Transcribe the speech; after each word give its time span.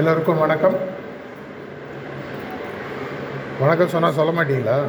எல்லோருக்கும் 0.00 0.38
வணக்கம். 0.38 0.74
வணக்கம் 3.60 3.88
சொன்னால் 3.88 4.12
சொல்ல 4.12 4.42
மாட்டீங்களா. 4.42 4.82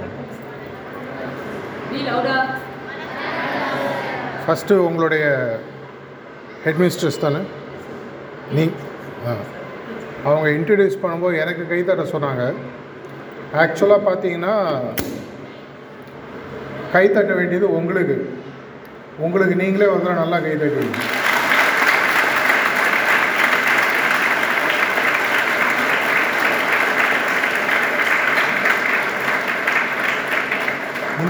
ஃபஸ்ட்டு 4.46 4.74
உங்களுடைய 4.74 5.26
ஹெட்மிஸ்ட்ரஸ் 6.66 7.20
தானே? 7.20 7.38
நீ 8.52 8.72
ஆ. 9.28 9.34
அவங்க 10.26 10.50
இன்ட்ரடியூஸ் 10.50 11.00
பண்ணும்போது 11.04 11.40
எனக்கு 11.40 11.68
கைத்தட்ட 11.70 12.00
சொன்னாங்க. 12.00 12.54
ஆக்சுவலாக 13.54 14.08
பார்த்தீங்கன்னா 14.08 14.80
கைத்தட்ட 16.94 17.36
வேண்டியது 17.36 17.76
உங்களுக்கு. 17.76 18.40
உங்களுக்கு 19.18 19.56
நீங்களே 19.56 19.90
வந்து 19.92 20.14
நல்லா 20.14 20.38
கைத்தட்டுவீங்க 20.38 21.21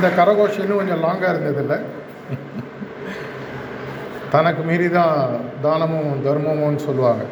இந்த 0.02 0.14
கரகோஷம் 0.20 0.64
இன்னும் 0.66 0.80
கொஞ்சம் 0.80 1.04
லாங்காக 1.04 1.32
இருந்ததில்லை. 1.34 1.76
தனக்கு 4.34 4.62
மீறி 4.68 4.88
தான் 4.96 5.16
தானமும் 5.66 6.10
தர்மமும்னு 6.26 6.82
சொல்லுவாங்க. 6.86 7.24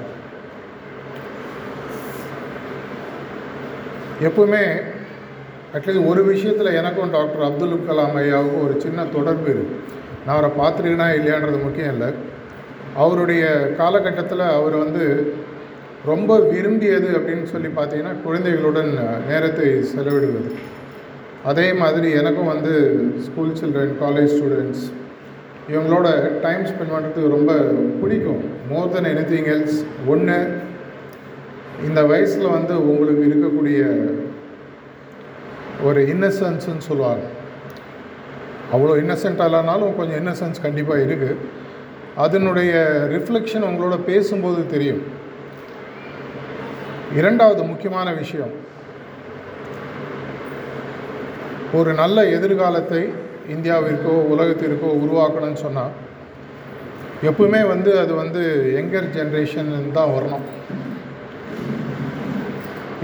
எப்பவுமே 4.27 4.61
அட்லீஸ்ட் 5.75 6.07
ஒரு 6.11 6.21
விஷயத்தில் 6.31 6.77
எனக்கும் 6.81 7.13
டாக்டர் 7.17 7.47
அப்துல் 7.49 7.75
கலாம் 7.89 8.15
ஐயாவுக்கும் 8.23 8.63
ஒரு 8.67 8.75
சின்ன 8.85 9.07
தொடர்பு 9.17 9.49
இருக்குது 9.55 9.81
நான் 10.23 10.35
அவரை 10.37 10.51
பார்த்துருக்கேனா 10.61 11.09
இல்லையான்றது 11.17 11.65
முக்கியம் 11.67 11.93
இல்லை. 11.95 12.09
அவருடைய 13.03 13.43
காலகட்டத்தில் 13.83 14.49
அவர் 14.57 14.75
வந்து 14.85 15.05
ரொம்ப 16.11 16.37
விரும்பியது 16.53 17.09
அப்படின்னு 17.19 17.47
சொல்லி 17.53 17.71
பார்த்தீங்கன்னா 17.79 18.15
குழந்தைகளுடன் 18.25 18.91
நேரத்தை 19.31 19.69
செலவிடுவது. 19.95 20.51
அதே 21.43 21.67
மாதிரி 21.73 22.09
எனக்கும் 22.11 22.51
வந்து 22.53 22.73
ஸ்கூல் 23.25 23.53
சில்ட்ரன் 23.59 23.93
காலேஜ் 24.01 24.33
ஸ்டூடெண்ட்ஸ் 24.35 24.85
இவங்களோட 25.73 26.07
டைம் 26.41 26.63
ஸ்பெண்ட் 26.69 26.93
பண்ணுறதுக்கு 26.93 27.33
ரொம்ப 27.35 27.53
பிடிக்கும். 28.01 28.41
மோர் 28.69 28.91
தென் 28.93 29.09
எனிதிங் 29.11 29.49
எல்ஸ் 29.55 29.79
ஒன்று 30.13 30.37
இந்த 31.87 31.99
வயசில் 32.11 32.53
வந்து 32.55 32.73
உங்களுக்கு 32.91 33.23
இருக்கக்கூடிய 33.29 33.81
ஒரு 35.87 35.99
இன்னசென்ஸ்ன்னு 36.13 36.87
சொல்லுவாங்க. 36.89 37.25
அவ்வளோ 38.73 38.95
இன்னசென்ட்டாக 39.03 39.49
இல்லைனாலும் 39.49 39.95
கொஞ்சம் 39.99 40.19
இன்னசென்ஸ் 40.21 40.65
கண்டிப்பாக 40.65 41.05
இருக்குது 41.05 41.37
அதனுடைய 42.15 42.73
ரிஃப்ளெக்ஷன் 43.15 43.67
உங்களோட 43.69 43.95
பேசும்போது 44.09 44.61
தெரியும். 44.73 45.03
இரண்டாவது 47.19 47.63
முக்கியமான 47.63 48.11
விஷயம் 48.13 48.51
ஒரு 51.77 51.91
நல்ல 51.99 52.17
எதிர்காலத்தை 52.35 52.99
இந்தியாவிற்கோ 53.53 54.13
உலகத்திற்கோ 54.33 54.89
உருவாக்கணும்னு 55.03 55.59
சொன்னால் 55.65 55.95
எப்பவுமே 57.29 57.61
வந்து 57.71 57.91
அது 58.03 58.13
வந்து 58.21 58.41
யங்கர் 58.77 59.09
ஜென்ரேஷன் 59.15 59.69
தான் 59.97 60.13
வரணும். 60.15 60.45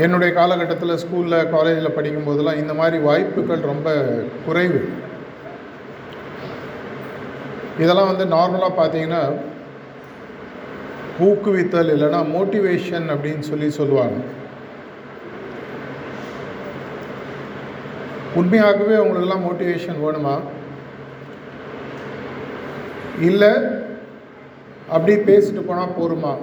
என்னுடைய 0.05 0.29
காலகட்டத்தில் 0.37 1.01
ஸ்கூலில் 1.03 1.49
காலேஜில் 1.55 1.95
படிக்கும்போதெல்லாம் 1.97 2.61
இந்த 2.61 2.73
மாதிரி 2.79 2.97
வாய்ப்புகள் 3.07 3.69
ரொம்ப 3.71 3.89
குறைவு. 4.45 4.81
இதெல்லாம் 7.83 8.11
வந்து 8.11 8.25
நார்மலாக 8.37 8.79
பார்த்தீங்கன்னா 8.79 9.23
ஊக்குவித்தல் 11.27 11.93
இல்லைன்னா 11.95 12.21
மோட்டிவேஷன் 12.37 13.07
அப்படின்னு 13.13 13.45
சொல்லி 13.51 13.69
சொல்லுவாங்க. 13.79 14.17
உண்மையாகவே 18.39 18.95
உங்களுக்கெல்லாம் 19.01 19.45
மோட்டிவேஷன் 19.47 20.01
வேணுமா? 20.05 20.35
இல்லை 23.27 23.51
அப்படி 24.95 25.13
பேசிட்டு 25.29 25.61
போனால் 25.67 25.97
போருமா? 25.99 26.33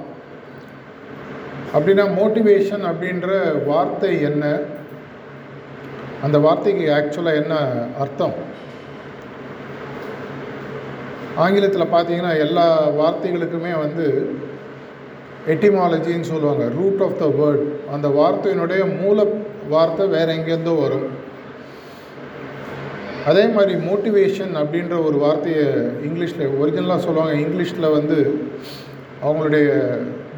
அப்படின்னா 1.74 2.04
மோட்டிவேஷன் 2.20 2.84
அப்படின்ற 2.90 3.28
வார்த்தை 3.70 4.12
என்ன? 4.28 4.44
அந்த 6.26 6.38
வார்த்தைக்கு 6.46 6.84
ஆக்சுவலாக 6.98 7.40
என்ன 7.42 7.54
அர்த்தம்? 8.02 8.34
ஆங்கிலத்தில் 11.44 11.92
பார்த்தீங்கன்னா 11.92 12.32
எல்லா 12.46 12.66
வார்த்தைகளுக்குமே 13.00 13.72
வந்து 13.84 14.06
எட்டிமாலஜின்னு 15.52 16.30
சொல்லுவாங்க 16.32 16.64
ரூட் 16.78 17.02
ஆஃப் 17.06 17.18
த 17.22 17.28
வேர்ட் 17.38 17.64
அந்த 17.94 18.08
வார்த்தையினுடைய 18.20 18.82
மூல 19.00 19.24
வார்த்தை 19.74 20.06
வேறு 20.14 20.34
எங்கேருந்தோ 20.36 20.74
வரும். 20.82 21.08
அதே 23.30 23.42
மாதிரி 23.54 23.72
மோட்டிவேஷன் 23.88 24.52
அப்படின்ற 24.60 24.94
ஒரு 25.06 25.16
வார்த்தையை 25.24 25.64
இங்கிலீஷில் 26.06 26.54
ஒரிஜினலாக 26.60 27.04
சொல்லுவாங்க. 27.06 27.34
இங்கிலீஷில் 27.44 27.94
வந்து 27.96 28.18
அவங்களுடைய 29.26 29.68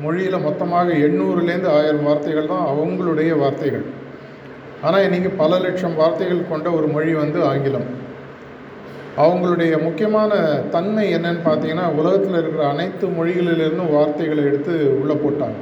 மொழியில் 0.04 0.44
மொத்தமாக 0.46 0.96
எண்ணூறுலேருந்து 1.06 1.70
ஆயிரம் 1.76 2.06
வார்த்தைகள் 2.08 2.50
தான் 2.52 2.66
அவங்களுடைய 2.72 3.30
வார்த்தைகள். 3.42 3.84
ஆனால் 4.86 5.04
இன்றைக்கி 5.08 5.30
பல 5.42 5.58
லட்சம் 5.66 5.98
வார்த்தைகள் 6.00 6.50
கொண்ட 6.52 6.70
ஒரு 6.78 6.88
மொழி 6.94 7.12
வந்து 7.22 7.38
ஆங்கிலம். 7.50 7.88
அவங்களுடைய 9.24 9.72
முக்கியமான 9.86 10.34
தன்மை 10.74 11.06
என்னன்னு 11.16 11.42
பார்த்தீங்கன்னா 11.48 11.86
உலகத்தில் 12.00 12.38
இருக்கிற 12.40 12.64
அனைத்து 12.72 13.06
மொழிகளிலிருந்தும் 13.18 13.94
வார்த்தைகளை 13.96 14.44
எடுத்து 14.50 14.74
உள்ளே 15.00 15.16
போட்டாங்க. 15.24 15.58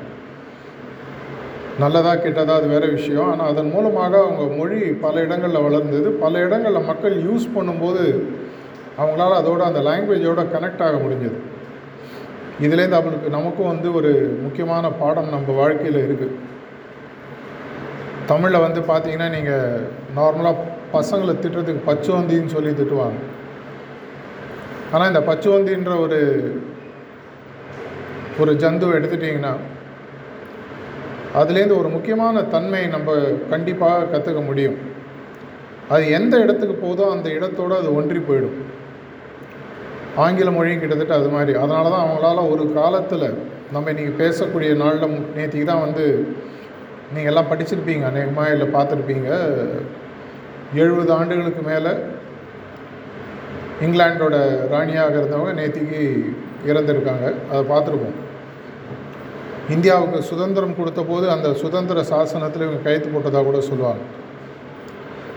நல்லதா 1.81 2.12
கெட்டதா 2.15 2.55
அது 2.60 2.66
வேறு 2.72 2.87
விஷயம். 2.97 3.28
ஆனால் 3.33 3.50
அதன் 3.53 3.71
மூலமாக 3.75 4.15
அவங்க 4.25 4.44
மொழி 4.59 4.78
பல 5.05 5.15
இடங்களில் 5.27 5.65
வளர்ந்தது. 5.66 6.09
பல 6.25 6.41
இடங்களில் 6.47 6.88
மக்கள் 6.91 7.16
யூஸ் 7.28 7.47
பண்ணும்போது 7.56 8.05
அவங்களால 9.00 9.38
அதோட 9.43 9.60
அந்த 9.69 9.81
லாங்குவேஜோட 9.88 10.41
கனெக்ட் 10.55 10.84
ஆக 10.87 10.97
முடிஞ்சது. 11.05 11.38
இதுலேருந்து 12.65 13.00
அவனுக்கு 13.00 13.28
நமக்கும் 13.37 13.71
வந்து 13.72 13.88
ஒரு 13.99 14.11
முக்கியமான 14.44 14.91
பாடம் 15.00 15.32
நம்ம 15.34 15.55
வாழ்க்கையில் 15.61 16.00
இருக்குது 16.06 16.38
தமிழில் 18.31 18.65
வந்து 18.65 18.81
பார்த்தீங்கன்னா 18.91 19.28
நீங்கள் 19.37 19.87
நார்மலாக 20.19 20.66
பசங்களை 20.97 21.34
திட்டுறதுக்கு 21.37 21.88
பச்சுவந்தின்னு 21.88 22.55
சொல்லி 22.56 22.72
திட்டுவாங்க. 22.81 23.21
ஆனால் 24.93 25.11
இந்த 25.12 25.22
பச்சுவந்தின்ற 25.28 25.93
ஒரு 26.05 26.21
ஒரு 28.43 28.53
ஜந்துவை 28.62 28.94
எடுத்துட்டிங்கன்னா 28.99 29.55
அதுலேருந்து 31.41 31.78
ஒரு 31.81 31.88
முக்கியமான 31.94 32.43
தன்மை 32.54 32.81
நம்ம 32.94 33.12
கண்டிப்பாக 33.53 34.09
கற்றுக்க 34.12 34.41
முடியும். 34.48 34.78
அது 35.94 36.04
எந்த 36.19 36.34
இடத்துக்கு 36.44 36.75
போதோ 36.84 37.04
அந்த 37.15 37.28
இடத்தோடு 37.37 37.75
அது 37.81 37.91
ஒன்றி 37.98 38.20
போயிடும். 38.28 38.59
ஆங்கில 40.25 40.50
மொழியும் 40.56 40.82
கிட்டத்தட்ட 40.82 41.15
அது 41.20 41.28
மாதிரி. 41.28 41.53
அதனால 41.62 41.91
தான் 41.93 42.04
அவங்களால 42.04 42.44
ஒரு 42.53 42.65
காலத்தில் 42.78 43.26
நம்ம 43.75 43.93
இன்றைக்கி 43.93 44.15
பேசக்கூடிய 44.22 44.70
நாளில் 44.82 45.15
நேற்றுக்கு 45.37 45.69
தான் 45.70 45.84
வந்து 45.87 46.04
நீங்கள் 47.15 47.32
எல்லாம் 47.32 47.50
படிச்சிருப்பீங்க 47.53 48.04
அநேகமாக 48.10 48.53
இல்லை 48.54 48.66
பார்த்துருப்பீங்க. 48.76 49.28
எழுபது 50.82 51.10
ஆண்டுகளுக்கு 51.19 51.62
மேலே 51.70 51.93
இங்கிலாண்டோட 53.87 54.37
ராணியாக 54.75 55.16
இருந்தவங்க 55.20 55.54
நேற்றுக்கு 55.60 56.00
இறந்துருக்காங்க. 56.70 57.26
அதை 57.50 57.62
பார்த்துருப்போம் 57.72 58.19
இந்தியாவுக்கு 59.69 60.23
சுதந்திரம் 60.23 60.77
கொடுத்த 60.77 61.03
போது 61.03 61.31
அந்த 61.31 61.55
சுதந்திர 61.55 62.03
சாசனத்தில் 62.03 62.65
இவங்க 62.67 62.83
கைத்து 62.83 63.09
போட்டதாக 63.09 63.45
கூட 63.45 63.61
சொல்லுவாங்க. 63.61 64.00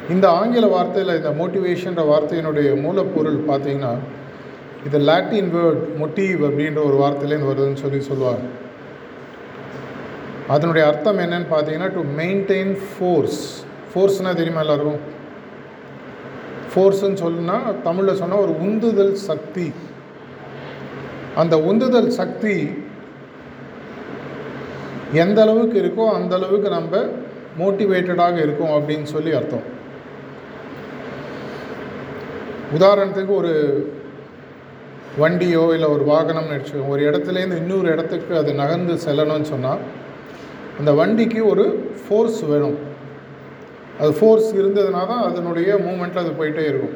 இந்த 0.10 0.30
ஆங்கில 0.30 0.66
வார்த்தையில் 0.76 1.18
இந்த 1.18 1.30
மோட்டிவேஷன்ற 1.30 2.04
வார்த்தையினுடைய 2.12 2.70
மூலப்பொருள் 2.86 3.40
பார்த்தீங்கன்னா 3.50 3.94
இது 4.86 4.98
லாட்டின் 5.00 5.52
வேர்ட் 5.56 5.96
மொட்டிவ் 5.98 6.44
அப்படின்ற 6.44 6.80
ஒரு 6.90 6.98
வார்த்தையிலேருந்து 7.04 7.52
வருதுன்னு 7.52 7.84
சொல்லி 7.84 8.02
சொல்லுவாங்க. 8.02 8.46
அதனுடைய 10.48 10.88
அர்த்தம் 10.88 11.20
என்னன்னு 11.20 11.48
பார்த்தீங்கன்னா 11.54 11.94
டு 11.94 12.04
மெயின்டைன் 12.18 12.78
ஃபோர்ஸ் 12.90 13.42
ஃபோர்ஸ்னால் 13.92 14.40
தெரியுமா 14.42 14.60
எல்லாருக்கும்? 14.60 15.02
ஃபோர்ஸ்ன்னு 16.72 17.22
சொல்லுனா 17.24 17.82
தமிழில் 17.84 18.16
சொன்னால் 18.16 18.40
ஒரு 18.40 18.62
உந்துதல் 18.62 19.14
சக்தி. 19.14 19.72
அந்த 21.36 21.58
உந்துதல் 21.60 22.10
சக்தி 22.10 22.70
எந்த 25.24 25.40
அளவுக்கு 25.46 25.78
இருக்கோ 25.84 26.06
அந்த 26.18 26.34
அளவுக்கு 26.40 26.70
நம்ம 26.78 27.02
மோட்டிவேட்டடாக 27.60 28.38
இருக்கோம் 28.46 28.74
அப்படின்னு 28.78 29.08
சொல்லி 29.16 29.32
அர்த்தம். 29.40 29.66
உதாரணத்துக்கு 32.78 33.34
ஒரு 33.42 33.54
வண்டியோ 35.22 35.64
இல்லை 35.76 35.90
ஒரு 35.96 36.04
வாகனம்னு 36.12 36.56
வச்சுக்கோங்க 36.56 36.94
ஒரு 36.96 37.04
இடத்துலேருந்து 37.10 37.60
இன்னொரு 37.64 37.88
இடத்துக்கு 37.96 38.34
அது 38.42 38.54
நகர்ந்து 38.62 38.96
செல்லணும்னு 39.06 39.52
சொன்னால் 39.54 39.84
அந்த 40.80 40.92
வண்டிக்கு 41.00 41.42
ஒரு 41.52 41.66
ஃபோர்ஸ் 42.02 42.42
வேணும். 42.52 42.78
அது 44.00 44.12
ஃபோர்ஸ் 44.20 44.50
இருந்ததுனா 44.62 45.02
தான் 45.12 45.26
அதனுடைய 45.30 45.70
மூமெண்ட்டில் 45.86 46.24
அது 46.24 46.34
போயிட்டே 46.40 46.66
இருக்கும். 46.72 46.96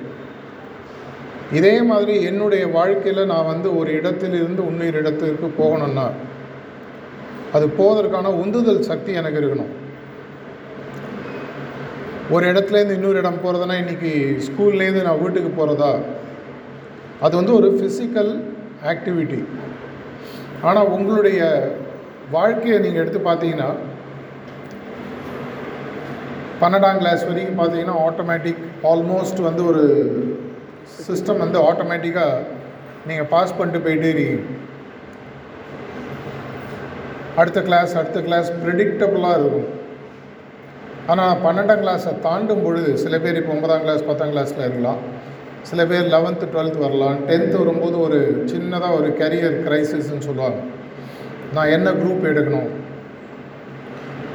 இதே 1.57 1.75
மாதிரி 1.91 2.15
என்னுடைய 2.29 2.63
வாழ்க்கையில் 2.77 3.29
நான் 3.33 3.49
வந்து 3.53 3.69
ஒரு 3.81 3.91
இடத்திலிருந்து 3.99 4.63
இன்னொரு 4.71 4.97
இடத்திற்கு 5.03 5.47
போகணுன்னா 5.61 6.07
அது 7.55 7.65
போவதற்கான 7.79 8.31
உந்துதல் 8.43 8.87
சக்தி 8.89 9.11
எனக்கு 9.19 9.39
இருக்கணும். 9.41 9.71
ஒரு 12.35 12.43
இடத்துலேருந்து 12.51 12.97
இன்னொரு 12.97 13.21
இடம் 13.21 13.43
போகிறதுனா 13.43 13.75
இன்றைக்கி 13.83 14.11
ஸ்கூல்லேருந்து 14.47 15.05
நான் 15.07 15.21
வீட்டுக்கு 15.23 15.51
போகிறதா 15.59 15.91
அது 17.25 17.33
வந்து 17.39 17.53
ஒரு 17.59 17.69
ஃபிசிக்கல் 17.77 18.31
ஆக்டிவிட்டி 18.91 19.39
ஆனால் 20.67 20.91
உங்களுடைய 20.95 21.39
வாழ்க்கையை 22.35 22.77
நீங்கள் 22.85 23.01
எடுத்து 23.03 23.21
பார்த்தீங்கன்னா 23.29 23.69
பன்னெண்டாம் 26.61 27.01
கிளாஸ் 27.01 27.27
வரைக்கும் 27.27 27.59
பார்த்தீங்கன்னா 27.59 27.97
ஆட்டோமேட்டிக் 28.07 28.63
ஆல்மோஸ்ட் 28.91 29.41
வந்து 29.49 29.63
ஒரு 29.71 29.83
சிஸ்டம் 31.07 31.43
வந்து 31.45 31.59
ஆட்டோமேட்டிக்காக 31.69 32.45
நீங்கள் 33.09 33.31
பாஸ் 33.33 33.57
பண்ணிட்டு 33.57 33.85
போயிட்டே 33.85 34.09
இருக்கீங்க. 34.13 34.58
அடுத்த 37.39 37.59
கிளாஸ் 37.67 37.91
அடுத்த 37.99 38.19
கிளாஸ் 38.27 38.49
ப்ரிடிக்டபுளாக 38.63 39.37
இருக்கும். 39.39 39.67
ஆனால் 41.11 41.37
பன்னெண்டாம் 41.45 41.83
கிளாஸை 41.83 42.11
தாண்டும் 42.25 42.63
பொழுது 42.65 42.91
சில 43.03 43.15
பேர் 43.23 43.39
இப்போ 43.41 43.51
ஒன்பதாம் 43.55 43.83
கிளாஸ் 43.85 44.03
பத்தாம் 44.09 44.33
கிளாஸில் 44.33 44.65
இருக்கலாம். 44.65 44.99
சில 45.69 45.81
பேர் 45.91 46.11
லெவன்த்து 46.13 46.45
டுவெல்த் 46.53 46.77
வரலாம். 46.83 47.17
டென்த்து 47.29 47.55
வரும்போது 47.61 47.97
ஒரு 48.05 48.19
சின்னதாக 48.51 48.97
ஒரு 48.99 49.09
கரியர் 49.21 49.57
கிரைசிஸ்ன்னு 49.65 50.27
சொல்லுவாங்க. 50.27 50.59
நான் 51.55 51.73
என்ன 51.75 51.87
குரூப் 52.01 52.29
எடுக்கணும்? 52.31 52.69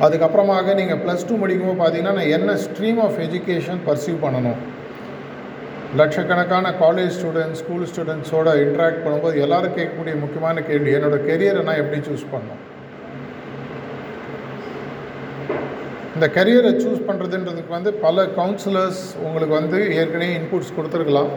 அதுக்கப்புறமாக 0.04 0.74
நீங்கள் 0.80 1.00
ப்ளஸ் 1.04 1.26
டூ 1.28 1.34
முடிக்கும்போது 1.42 1.80
பார்த்தீங்கன்னா 1.82 2.18
நான் 2.20 2.34
என்ன 2.38 2.56
ஸ்ட்ரீம் 2.66 3.00
ஆஃப் 3.06 3.18
எஜுகேஷன் 3.26 3.80
பர்சியூ 3.88 4.14
பண்ணணும்? 4.24 4.60
லட்சக்கணக்கான 6.00 6.70
காலேஜ் 6.84 7.16
ஸ்டூடெண்ட்ஸ் 7.18 7.60
ஸ்கூல் 7.62 7.88
ஸ்டூடெண்ட்ஸோட 7.90 8.54
இன்ட்ராக்ட் 8.66 9.02
பண்ணும்போது 9.06 9.36
எல்லோரும் 9.46 9.76
கேட்கக்கூடிய 9.78 10.14
முக்கியமான 10.22 10.62
கேள்வி 10.70 10.92
என்னோடய 10.98 11.26
கெரியரை 11.30 11.62
நான் 11.68 11.82
எப்படி 11.82 12.00
சூஸ் 12.08 12.32
பண்ணணும்? 12.32 12.62
இந்த 16.16 16.26
கரியரை 16.34 16.70
சூஸ் 16.82 17.06
பண்ணுறதுன்றதுக்கு 17.06 17.72
வந்து 17.76 17.90
பல 18.04 18.24
கவுன்சிலர்ஸ் 18.36 19.02
உங்களுக்கு 19.24 19.54
வந்து 19.60 19.78
ஏற்கனவே 19.98 20.28
இன்புட்ஸ் 20.38 20.74
கொடுத்துருக்கலாம். 20.76 21.30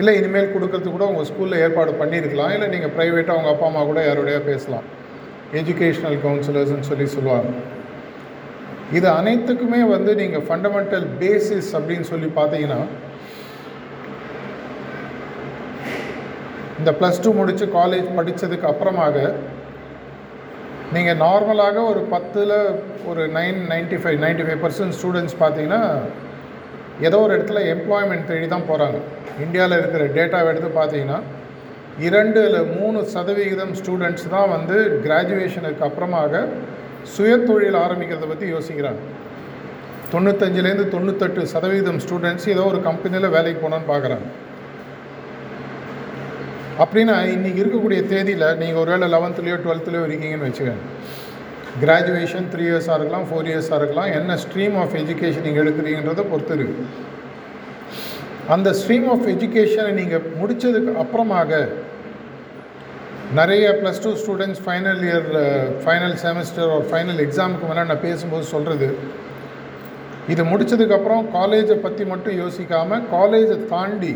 இல்லை 0.00 0.12
இனிமேல் 0.20 0.52
கொடுக்கறதுக்கு 0.54 0.94
கூட 0.96 1.06
உங்கள் 1.12 1.28
ஸ்கூலில் 1.30 1.62
ஏற்பாடு 1.64 1.92
பண்ணியிருக்கலாம். 2.00 2.52
இல்லை 2.56 2.68
நீங்கள் 2.74 2.94
ப்ரைவேட்டாக 2.96 3.38
உங்கள் 3.40 3.52
அப்பா 3.54 3.66
அம்மா 3.70 3.82
கூட 3.90 4.00
யாரோடையா 4.06 4.40
பேசலாம். 4.50 4.86
எஜுகேஷ்னல் 5.60 6.18
கவுன்சிலர்ஸ்னு 6.24 6.88
சொல்லி 6.90 7.06
சொல்லுவாங்க. 7.16 7.50
இது 8.98 9.08
அனைத்துக்குமே 9.18 9.82
வந்து 9.94 10.12
நீங்கள் 10.22 10.46
ஃபண்டமெண்டல் 10.48 11.06
பேசிஸ் 11.22 11.70
அப்படின்னு 11.78 12.06
சொல்லி 12.12 12.30
பார்த்தீங்கன்னா 12.38 12.80
இந்த 16.80 16.90
ப்ளஸ் 17.00 17.22
டூ 17.24 17.30
முடித்து 17.40 17.66
காலேஜ் 17.78 18.08
படித்ததுக்கு 18.18 18.70
அப்புறமாக 18.70 19.16
நீங்கள் 20.92 21.16
நார்மலாக 21.16 21.82
ஒரு 21.86 22.00
பத்தில் 22.10 22.56
ஒரு 23.06 23.22
nine 23.28 23.60
ninety 23.70 23.98
five 24.02 24.18
ninety 24.18 24.44
five 24.46 24.60
percent 24.62 24.96
students 24.98 25.36
பார்த்தீங்கன்னா 25.40 25.82
ஏதோ 27.00 27.18
ஒரு 27.18 27.32
இடத்துல 27.36 27.60
எம்ப்ளாய்மெண்ட் 27.74 28.26
தேடி 28.26 28.48
தான் 28.48 28.68
போகிறாங்க 28.68 28.98
இந்தியாவில் 29.40 29.78
இருக்கிற 29.78 30.04
டேட்டாவை 30.16 30.50
எடுத்து 30.52 30.70
பார்த்தீங்கன்னா 30.80 31.18
இரண்டு 31.98 32.40
இல்லை 32.44 32.60
மூணு 32.76 32.98
சதவிகிதம் 33.14 33.74
ஸ்டூடெண்ட்ஸ் 33.74 34.28
தான் 34.28 34.50
வந்து 34.50 34.76
கிராஜுவேஷனுக்கு 35.06 35.86
அப்புறமாக 35.88 36.44
சுயத்தொழில் 37.16 37.78
ஆரம்பிக்கிறத 37.84 38.28
பற்றி 38.28 38.46
யோசிக்கிறாங்க. 38.52 39.00
தொண்ணூத்தஞ்சுலேருந்து 40.12 40.86
தொண்ணூத்தெட்டு 40.94 41.42
சதவீதம் 41.54 42.00
ஸ்டூடெண்ட்ஸ் 42.06 42.48
ஏதோ 42.48 42.64
ஒரு 42.64 42.80
கம்பெனியில் 42.82 43.28
வேலைக்கு 43.28 43.60
போகணுன்னு 43.60 43.90
பார்க்குறாங்க 43.92 44.26
அப்படின்னா 46.82 47.16
இன்றைக்கி 47.34 47.60
இருக்கக்கூடிய 47.62 48.00
தேதியில் 48.12 48.46
நீங்கள் 48.58 48.80
ஒரு 48.82 48.90
வேளை 48.90 49.06
லெவன்த்துலேயோ 49.14 49.56
டுவெல்த்துலேயோ 49.64 50.04
இருக்கீங்கன்னு 50.06 50.48
வச்சுக்கோங்க. 50.48 50.84
கிராஜுவேஷன் 51.82 52.48
த்ரீ 52.52 52.64
இயர்ஸாக 52.70 52.96
இருக்கலாம் 52.98 53.26
ஃபோர் 53.28 53.48
இயர்ஸாக 53.50 53.78
இருக்கலாம் 53.80 54.10
என்ன 54.12 54.36
ஸ்ட்ரீம் 54.44 54.74
ஆஃப் 54.76 54.94
எஜுகேஷன் 54.94 55.46
நீங்கள் 55.46 55.62
எடுக்கிறீங்கன்றதை 55.64 56.24
பொறுத்து 56.30 56.56
இருக்குது 56.56 56.88
அந்த 58.48 58.68
ஸ்ட்ரீம் 58.72 59.06
ஆஃப் 59.08 59.28
எஜுகேஷனை 59.28 59.92
நீங்கள் 60.00 60.26
முடித்ததுக்கு 60.40 60.92
அப்புறமாக 60.94 61.60
நிறைய 63.32 63.66
plus 63.80 64.02
two 64.04 64.10
students 64.22 64.62
final 64.64 65.02
year 65.06 65.28
final 65.84 66.16
semester 66.24 66.72
ஒரு 66.74 66.86
ஃபைனல் 66.90 67.20
எக்ஸாமுக்கு 67.26 67.68
மேலே 67.70 67.84
நான் 67.84 68.04
பேசும்போது 68.08 68.46
சொல்கிறது 68.46 68.88
இது 70.28 70.42
முடித்ததுக்கப்புறம் 70.44 71.24
காலேஜை 71.32 71.78
பற்றி 71.78 72.04
மட்டும் 72.04 72.36
யோசிக்காமல் 72.42 73.06
காலேஜை 73.12 73.56
தாண்டி 73.72 74.12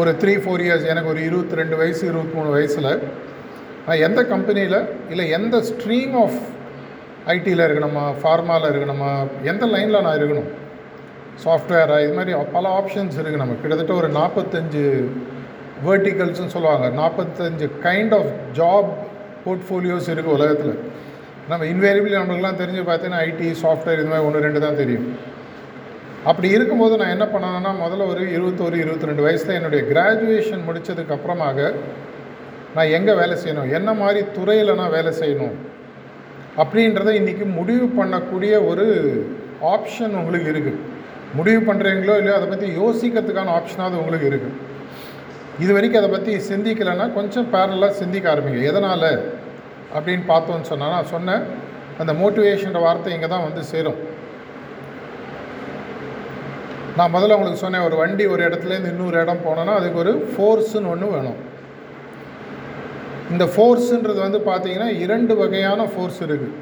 ஒரு 0.00 0.10
த்ரீ 0.20 0.32
ஃபோர் 0.42 0.62
இயர்ஸ் 0.64 0.86
எனக்கு 0.92 1.10
ஒரு 1.12 1.20
இருபத்தி 1.26 1.54
ரெண்டு 1.58 1.76
வயசு 1.80 2.02
இருபத்தி 2.10 2.34
மூணு 2.36 2.50
வயசில். 2.54 2.88
நான் 3.86 4.02
எந்த 4.06 4.20
கம்பெனியில் 4.32 4.78
இல்லை 5.12 5.26
எந்த 5.36 5.56
ஸ்ட்ரீம் 5.68 6.14
ஆஃப் 6.22 6.38
ஐடியில் 7.34 7.62
இருக்கணுமா 7.66 8.04
ஃபார்மாவில் 8.20 8.68
இருக்கணுமா 8.72 9.10
எந்த 9.50 9.64
லைனில் 9.74 10.04
நான் 10.06 10.18
இருக்கணும்? 10.20 10.48
சாஃப்ட்வேரா 11.44 11.98
இது 12.04 12.14
மாதிரி 12.18 12.32
பல 12.56 12.64
ஆப்ஷன்ஸ் 12.78 13.18
இருக்குது 13.20 13.42
நம்ம. 13.42 13.56
கிட்டத்தட்ட 13.62 13.94
ஒரு 14.00 14.08
நாற்பத்தஞ்சு 14.18 14.84
வேர்ட்டிகல்ஸ்னு 15.86 16.54
சொல்லுவாங்க. 16.56 16.88
நாற்பத்தஞ்சு 17.00 17.68
கைண்ட் 17.86 18.16
ஆஃப் 18.18 18.32
ஜாப் 18.60 18.90
போர்ட்ஃபோலியோஸ் 19.46 20.10
இருக்குது 20.14 20.36
உலகத்தில். 20.38 20.76
நம்ம 21.48 21.64
இன்வேரியபிளி 21.72 22.16
நம்மளுக்குலாம் 22.18 22.60
தெரிஞ்சு 22.62 22.84
பார்த்தீங்கன்னா 22.90 23.22
ஐடி 23.28 23.48
சாஃப்ட்வேர் 23.62 24.00
இது 24.02 24.10
மாதிரி 24.12 24.26
ஒன்று 24.28 24.44
ரெண்டு 24.46 24.64
தான் 24.66 24.80
தெரியும். 24.82 25.06
அப்படி 26.30 26.48
இருக்கும்போது 26.56 26.94
நான் 27.00 27.14
என்ன 27.16 27.26
பண்ணேன்னா 27.32 27.72
முதல்ல 27.82 28.06
ஒரு 28.12 28.22
இருபத்தோரு 28.36 28.76
இருபத்தி 28.84 29.08
ரெண்டு 29.10 29.24
வயசில் 29.26 29.56
என்னுடைய 29.58 29.82
கிராஜுவேஷன் 29.90 30.66
முடித்ததுக்கு 30.68 31.14
அப்புறமாக 31.16 31.58
நான் 32.76 32.92
எங்கே 32.98 33.14
வேலை 33.20 33.34
செய்யணும் 33.42 33.72
என்ன 33.78 33.90
மாதிரி 33.92 34.20
துறையில் 34.36 34.78
நான் 34.80 34.94
வேலை 34.96 35.12
செய்யணும் 35.20 35.56
அப்படின்றத 36.62 37.12
இன்றைக்கி 37.20 37.44
முடிவு 37.58 37.86
பண்ணக்கூடிய 37.98 38.52
ஒரு 38.70 38.86
ஆப்ஷன் 39.74 40.14
உங்களுக்கு 40.20 40.48
இருக்குது 40.54 40.80
முடிவு 41.38 41.60
பண்ணுறீங்களோ 41.68 42.16
இல்லையோ 42.20 42.36
அதை 42.38 42.48
பற்றி 42.48 42.66
யோசிக்கிறதுக்கான 42.80 43.52
ஆப்ஷனாவது 43.58 44.00
உங்களுக்கு 44.02 44.28
இருக்குது 44.30 44.56
இது 45.64 45.72
வரைக்கும் 45.76 46.00
அதை 46.02 46.10
பற்றி 46.10 46.32
சிந்திக்கலைன்னா 46.50 47.06
கொஞ்சம் 47.18 47.48
பேரலாக 47.54 47.92
சிந்திக்க 48.00 48.26
ஆரம்பிங்க. 48.32 48.60
எதனால் 48.70 49.10
அப்படின்னு 49.96 50.24
பார்த்தோன்னு 50.32 50.70
சொன்னால் 50.72 50.94
நான் 50.96 51.12
சொன்னேன் 51.14 51.42
அந்த 52.02 52.12
மோட்டிவேஷன்ற 52.20 52.80
வார்த்தை 52.86 53.10
இங்கே 53.16 53.28
தான் 53.34 53.46
வந்து 53.48 53.62
சேரும். 53.72 53.98
நான் 56.98 57.12
முதல்ல 57.14 57.36
உங்களுக்கு 57.36 57.62
சொன்னேன் 57.62 57.84
ஒரு 57.86 57.96
வண்டி 58.00 58.24
ஒரு 58.32 58.42
இடத்துலேருந்து 58.48 58.92
இன்னொரு 58.92 59.16
இடம் 59.22 59.44
போனோன்னா 59.46 59.72
அதுக்கு 59.78 59.98
ஒரு 60.02 60.12
ஃபோர்ஸுன்னு 60.32 60.90
ஒன்று 60.92 61.06
வேணும். 61.14 61.38
இந்த 63.32 63.44
ஃபோர்ஸுன்றது 63.54 64.20
வந்து 64.26 64.40
பார்த்தீங்கன்னா 64.50 64.88
இரண்டு 65.04 65.34
வகையான 65.40 65.86
ஃபோர்ஸ் 65.92 66.20
இருக்குது 66.26 66.54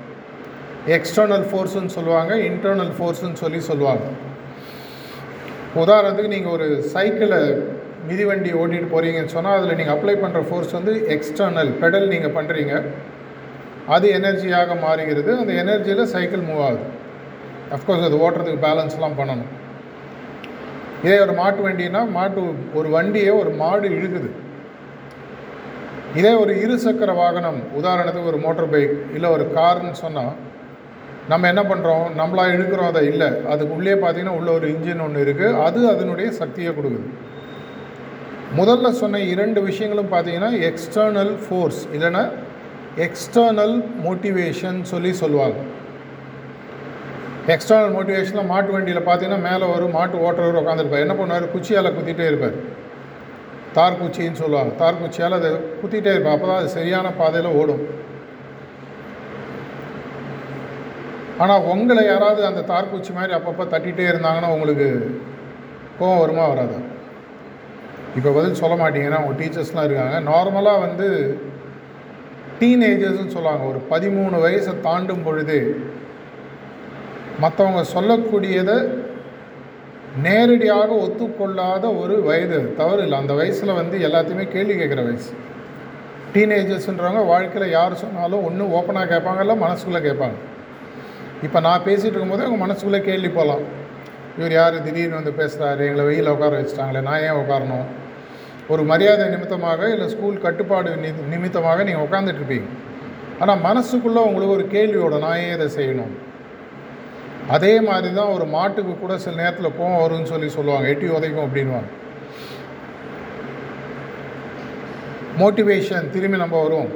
எக்ஸ்டர்னல் 0.96 1.46
ஃபோர்ஸுன்னு 1.50 1.94
சொல்லுவாங்க 1.98 2.32
இன்டர்னல் 2.48 2.92
ஃபோர்ஸுன்னு 2.98 3.40
சொல்லி 3.44 3.60
சொல்லுவாங்க. 3.70 4.06
உதாரணத்துக்கு 5.82 6.34
நீங்கள் 6.36 6.54
ஒரு 6.56 6.66
சைக்கிளை 6.94 7.40
மிதிவண்டி 8.10 8.50
ஓட்டிகிட்டு 8.60 8.92
போகிறீங்கன்னு 8.94 9.34
சொன்னால் 9.36 9.56
அதில் 9.58 9.78
நீங்கள் 9.80 9.96
அப்ளை 9.96 10.14
பண்ணுற 10.22 10.40
ஃபோர்ஸ் 10.48 10.76
வந்து 10.78 10.92
எக்ஸ்டர்னல் 11.16 11.72
பெடல் 11.82 12.12
நீங்கள் 12.14 12.36
பண்ணுறீங்க 12.38 12.74
அது 13.94 14.06
எனர்ஜியாக 14.18 14.74
மாறுகிறது 14.84 15.30
அந்த 15.42 15.52
எனர்ஜியில் 15.62 16.10
சைக்கிள் 16.14 16.46
மூவ் 16.48 16.62
ஆகுது. 16.68 16.86
அஃப்கோர்ஸ் 17.76 18.06
அது 18.08 18.16
ஓட்டுறதுக்கு 18.24 18.64
பேலன்ஸ்லாம் 18.68 19.18
பண்ணணும். 19.20 19.50
இதே 21.04 21.16
ஒரு 21.24 21.32
மாட்டு 21.40 21.60
வண்டினா 21.66 22.00
மாட்டு 22.16 22.42
ஒரு 22.78 22.88
வண்டியை 22.94 23.32
ஒரு 23.42 23.50
மாடு 23.62 23.86
இழுக்குது. 23.98 24.30
இதே 26.20 26.32
ஒரு 26.42 26.52
இருசக்கர 26.64 27.10
வாகனம் 27.20 27.60
உதாரணத்துக்கு 27.78 28.32
ஒரு 28.32 28.40
மோட்டர் 28.46 28.70
பைக் 28.72 28.94
இல்லை 29.16 29.28
ஒரு 29.36 29.44
கார்னு 29.56 29.92
சொன்னால் 30.04 30.32
நம்ம 31.32 31.48
என்ன 31.52 31.62
பண்ணுறோம் 31.70 32.06
நம்மளா 32.20 32.44
இழுக்கிறோம் 32.54 32.90
அதை 32.92 33.02
இல்லை. 33.10 33.28
அதுக்கு 33.52 33.76
உள்ளே 33.78 33.94
பார்த்தீங்கன்னா 34.02 34.36
உள்ள 34.38 34.50
ஒரு 34.58 34.66
இன்ஜின் 34.74 35.04
ஒன்று 35.06 35.24
இருக்குது 35.26 35.58
அது 35.66 35.80
அதனுடைய 35.92 36.28
சக்தியை 36.40 36.72
கொடுக்குது. 36.78 37.08
முதல்ல 38.60 38.88
சொன்ன 39.02 39.20
இரண்டு 39.34 39.60
விஷயங்களும் 39.68 40.10
பார்த்தீங்கன்னா 40.14 40.50
எக்ஸ்டர்னல் 40.70 41.34
ஃபோர்ஸ் 41.44 41.82
இல்லைன்னா 41.96 42.24
எக்ஸ்டர்னல் 43.06 43.76
மோட்டிவேஷன் 44.06 44.80
சொல்லி 44.92 45.12
சொல்லுவாங்க. 45.20 45.60
எக்ஸ்டர்னல் 47.50 47.94
மோட்டிவேஷனில் 47.94 48.50
மாட்டு 48.50 48.70
வண்டியில் 48.72 49.06
பார்த்தீங்கன்னா 49.06 49.38
மேலே 49.46 49.64
ஒரு 49.74 49.86
மாட்டு 49.94 50.16
ஓட்டுறவர் 50.24 50.58
உட்காந்துருப்பார் 50.60 51.04
என்ன 51.04 51.14
பண்ணுவார்? 51.20 51.46
குச்சியால் 51.54 51.96
குத்திட்டே 51.96 52.26
இருப்பார். 52.30 52.56
தார் 53.76 53.98
குச்சின்னு 54.00 54.40
சொல்லுவாங்க. 54.42 54.72
தார் 54.80 55.00
குச்சியால் 55.00 55.36
அதை 55.38 55.50
குத்திட்டே 55.80 56.12
இருப்பார். 56.14 56.36
அப்போ 56.36 56.46
தான் 56.46 56.60
அது 56.62 56.68
சரியான 56.78 57.10
பாதையில் 57.20 57.56
ஓடும். 57.60 57.82
ஆனால் 61.42 61.64
உங்களை 61.72 62.02
யாராவது 62.06 62.42
அந்த 62.48 62.62
தார்குச்சி 62.72 63.12
மாதிரி 63.18 63.32
அப்பப்போ 63.38 63.64
தட்டிகிட்டே 63.72 64.04
இருந்தாங்கன்னா 64.10 64.50
உங்களுக்கு 64.56 64.88
கோவம் 66.00 66.22
வருமா 66.22 66.44
வராது? 66.52 66.76
இப்போ 68.18 68.30
பதில் 68.36 68.60
சொல்ல 68.60 68.74
மாட்டீங்கன்னா 68.82 69.20
உங்கள் 69.22 69.38
டீச்சர்ஸ்லாம் 69.40 69.88
இருக்காங்க. 69.88 70.20
நார்மலாக 70.30 70.84
வந்து 70.86 71.08
டீனேஜர்ஸ்னு 72.60 73.34
சொல்லுவாங்க. 73.36 73.64
ஒரு 73.72 73.80
பதிமூணு 73.90 74.36
வயசை 74.46 74.80
தாண்டும் 74.80 75.26
பொழுதே 75.26 75.60
மற்றவங்க 77.42 77.84
சொல்லக்கூடியதை 77.94 78.88
நேரடியாக 80.22 80.94
ஒத்துக்கொள்ளாத 80.94 81.98
ஒரு 82.00 82.22
வயது. 82.22 82.74
தவறு 82.74 83.02
இல்லை. 83.02 83.18
அந்த 83.18 83.32
வயசில் 83.32 83.72
வந்து 83.72 83.98
எல்லாத்தையுமே 83.98 84.48
கேள்வி 84.48 84.74
கேட்குற 84.74 85.04
வயசு. 85.04 85.32
டீனேஜர்ஸ்ன்றவங்க 86.34 87.26
வாழ்க்கையில் 87.26 87.70
யார் 87.70 87.94
சொன்னாலும் 87.94 88.44
ஒன்று 88.44 88.64
ஓப்பனாக 88.64 89.04
கேட்பாங்க 89.04 89.40
இல்லை 89.40 89.60
மனசுக்குள்ளே 89.60 90.10
கேட்பாங்க. 90.10 90.34
இப்போ 91.42 91.60
நான் 91.60 91.80
பேசிகிட்டு 91.84 92.04
இருக்கும்போது 92.04 92.44
அவங்க 92.44 92.66
மனசுக்குள்ளே 92.66 93.00
கேள்வி 93.00 93.28
போகலாம் 93.28 93.60
இவர் 94.38 94.52
யார்? 94.52 94.82
திடீர்னு 94.82 95.14
வந்து 95.14 95.30
பேசுகிறாரு 95.30 95.78
எங்களை 95.78 96.04
வெயில் 96.04 96.28
உட்கார 96.28 96.60
வச்சுட்டாங்களே 96.60 97.02
நான் 97.02 97.20
ஏன் 97.20 97.30
உட்காரணும்? 97.30 97.84
ஒரு 98.68 98.82
மரியாதை 98.82 99.28
நிமித்தமாக 99.28 99.88
இல்லை 99.88 100.08
ஸ்கூல் 100.08 100.40
கட்டுப்பாடு 100.40 100.90
நி- 100.90 101.28
நிமித்தமாக 101.28 101.82
நீங்கள் 101.84 102.06
உட்காந்துட்ருப்பீங்க 102.06 102.64
ஆனால் 103.38 103.58
மனசுக்குள்ளே 103.58 104.22
உங்களுக்கு 104.22 104.48
ஒரு 104.48 104.66
கேள்வியோட 104.70 105.18
நான் 105.18 105.38
ஏன் 105.38 105.60
இதை 105.60 105.66
செய்யணும்? 105.66 106.31
அதே 107.54 107.72
மாதிரி 107.88 108.08
தான் 108.14 108.32
ஒரு 108.34 108.44
மாட்டுக்கு 108.54 108.92
கூட 108.98 109.14
சில 109.24 109.34
நேரத்தில் 109.42 109.76
கோவம் 109.78 110.02
வரும்னு 110.02 110.30
சொல்லி 110.32 110.48
சொல்லுவாங்க. 110.56 110.88
எட்டி 110.92 111.06
உதைக்கும் 111.16 111.46
அப்படின்வாங்க 111.46 111.90
மோட்டிவேஷன் 115.40 116.10
திரும்பி 116.14 116.38
நம்ம 116.42 116.56
வரும் 116.64 116.90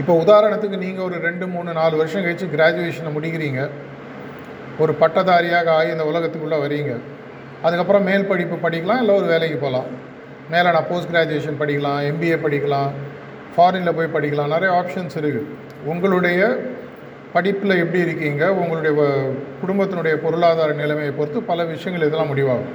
இப்போ 0.00 0.12
உதாரணத்துக்கு 0.22 0.82
நீங்கள் 0.84 1.06
ஒரு 1.08 1.16
ரெண்டு 1.26 1.46
மூணு 1.52 1.70
நாலு 1.78 1.94
வருஷம் 2.00 2.24
கழிச்சு 2.24 2.46
கிராஜுவேஷனை 2.54 3.10
முடிக்கிறீங்க. 3.14 3.60
ஒரு 4.82 4.92
பட்டதாரியாக 5.02 5.70
ஆகி 5.78 5.90
இந்த 5.94 6.04
உலகத்துக்குள்ளே 6.10 6.58
வரீங்க. 6.64 6.92
அதுக்கப்புறம் 7.66 8.06
மேல் 8.08 8.28
படிப்பு 8.30 8.56
படிக்கலாம் 8.64 9.00
இல்லை 9.02 9.14
ஒரு 9.20 9.26
வேலைக்கு 9.32 9.58
போகலாம் 9.64 9.88
மேலே 10.52 10.68
நான் 10.76 10.88
போஸ்ட் 10.90 11.12
கிராஜுவேஷன் 11.12 11.60
படிக்கலாம் 11.62 12.00
எம்பிஏ 12.10 12.36
படிக்கலாம் 12.44 12.90
ஃபாரினில் 13.54 13.96
போய் 13.98 14.14
படிக்கலாம். 14.16 14.52
நிறைய 14.54 14.70
ஆப்ஷன்ஸ் 14.80 15.18
இருக்குது 15.22 15.48
உங்களுடைய 15.84 16.42
படிப்பில் 17.32 17.80
எப்படி 17.82 18.00
இருக்கீங்க? 18.06 18.44
உங்களுடைய 18.52 18.92
குடும்பத்தினுடைய 19.62 20.14
பொருளாதார 20.24 20.72
நிலைமையை 20.72 21.12
பொறுத்து 21.12 21.40
பல 21.42 21.64
விஷயங்கள் 21.64 22.06
இதெல்லாம் 22.08 22.30
முடிவாகும். 22.32 22.70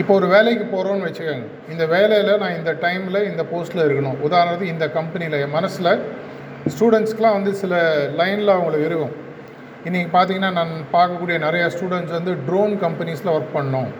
இப்போ 0.00 0.14
ஒரு 0.14 0.26
வேலைக்கு 0.26 0.64
போகிறோன்னு 0.72 1.06
வச்சுக்கோங்க. 1.06 1.46
இந்த 1.70 1.86
வேலையில் 1.86 2.40
நான் 2.42 2.56
இந்த 2.56 2.72
டைமில் 2.82 3.28
இந்த 3.30 3.44
போஸ்ட்டில் 3.52 3.86
இருக்கணும். 3.86 4.18
உதாரணத்துக்கு 4.26 4.74
இந்த 4.74 4.88
கம்பெனியில் 4.90 5.40
என் 5.40 5.56
மனசில் 5.58 5.90
ஸ்டூடெண்ட்ஸ்க்குலாம் 6.72 7.36
வந்து 7.38 7.54
சில 7.54 7.74
லைனில் 8.20 8.54
அவங்களுக்கு 8.56 8.86
இருக்கும். 8.86 9.14
இன்றைக்கி 9.86 10.08
பார்த்தீங்கன்னா 10.16 10.52
நான் 10.52 10.72
பார்க்கக்கூடிய 10.92 11.36
நிறையா 11.46 11.66
ஸ்டூடெண்ட்ஸ் 11.74 12.16
வந்து 12.18 12.32
ட்ரோன் 12.48 12.72
கம்பெனிஸில் 12.84 13.34
ஒர்க் 13.34 13.52
பண்ணோம். 13.54 13.90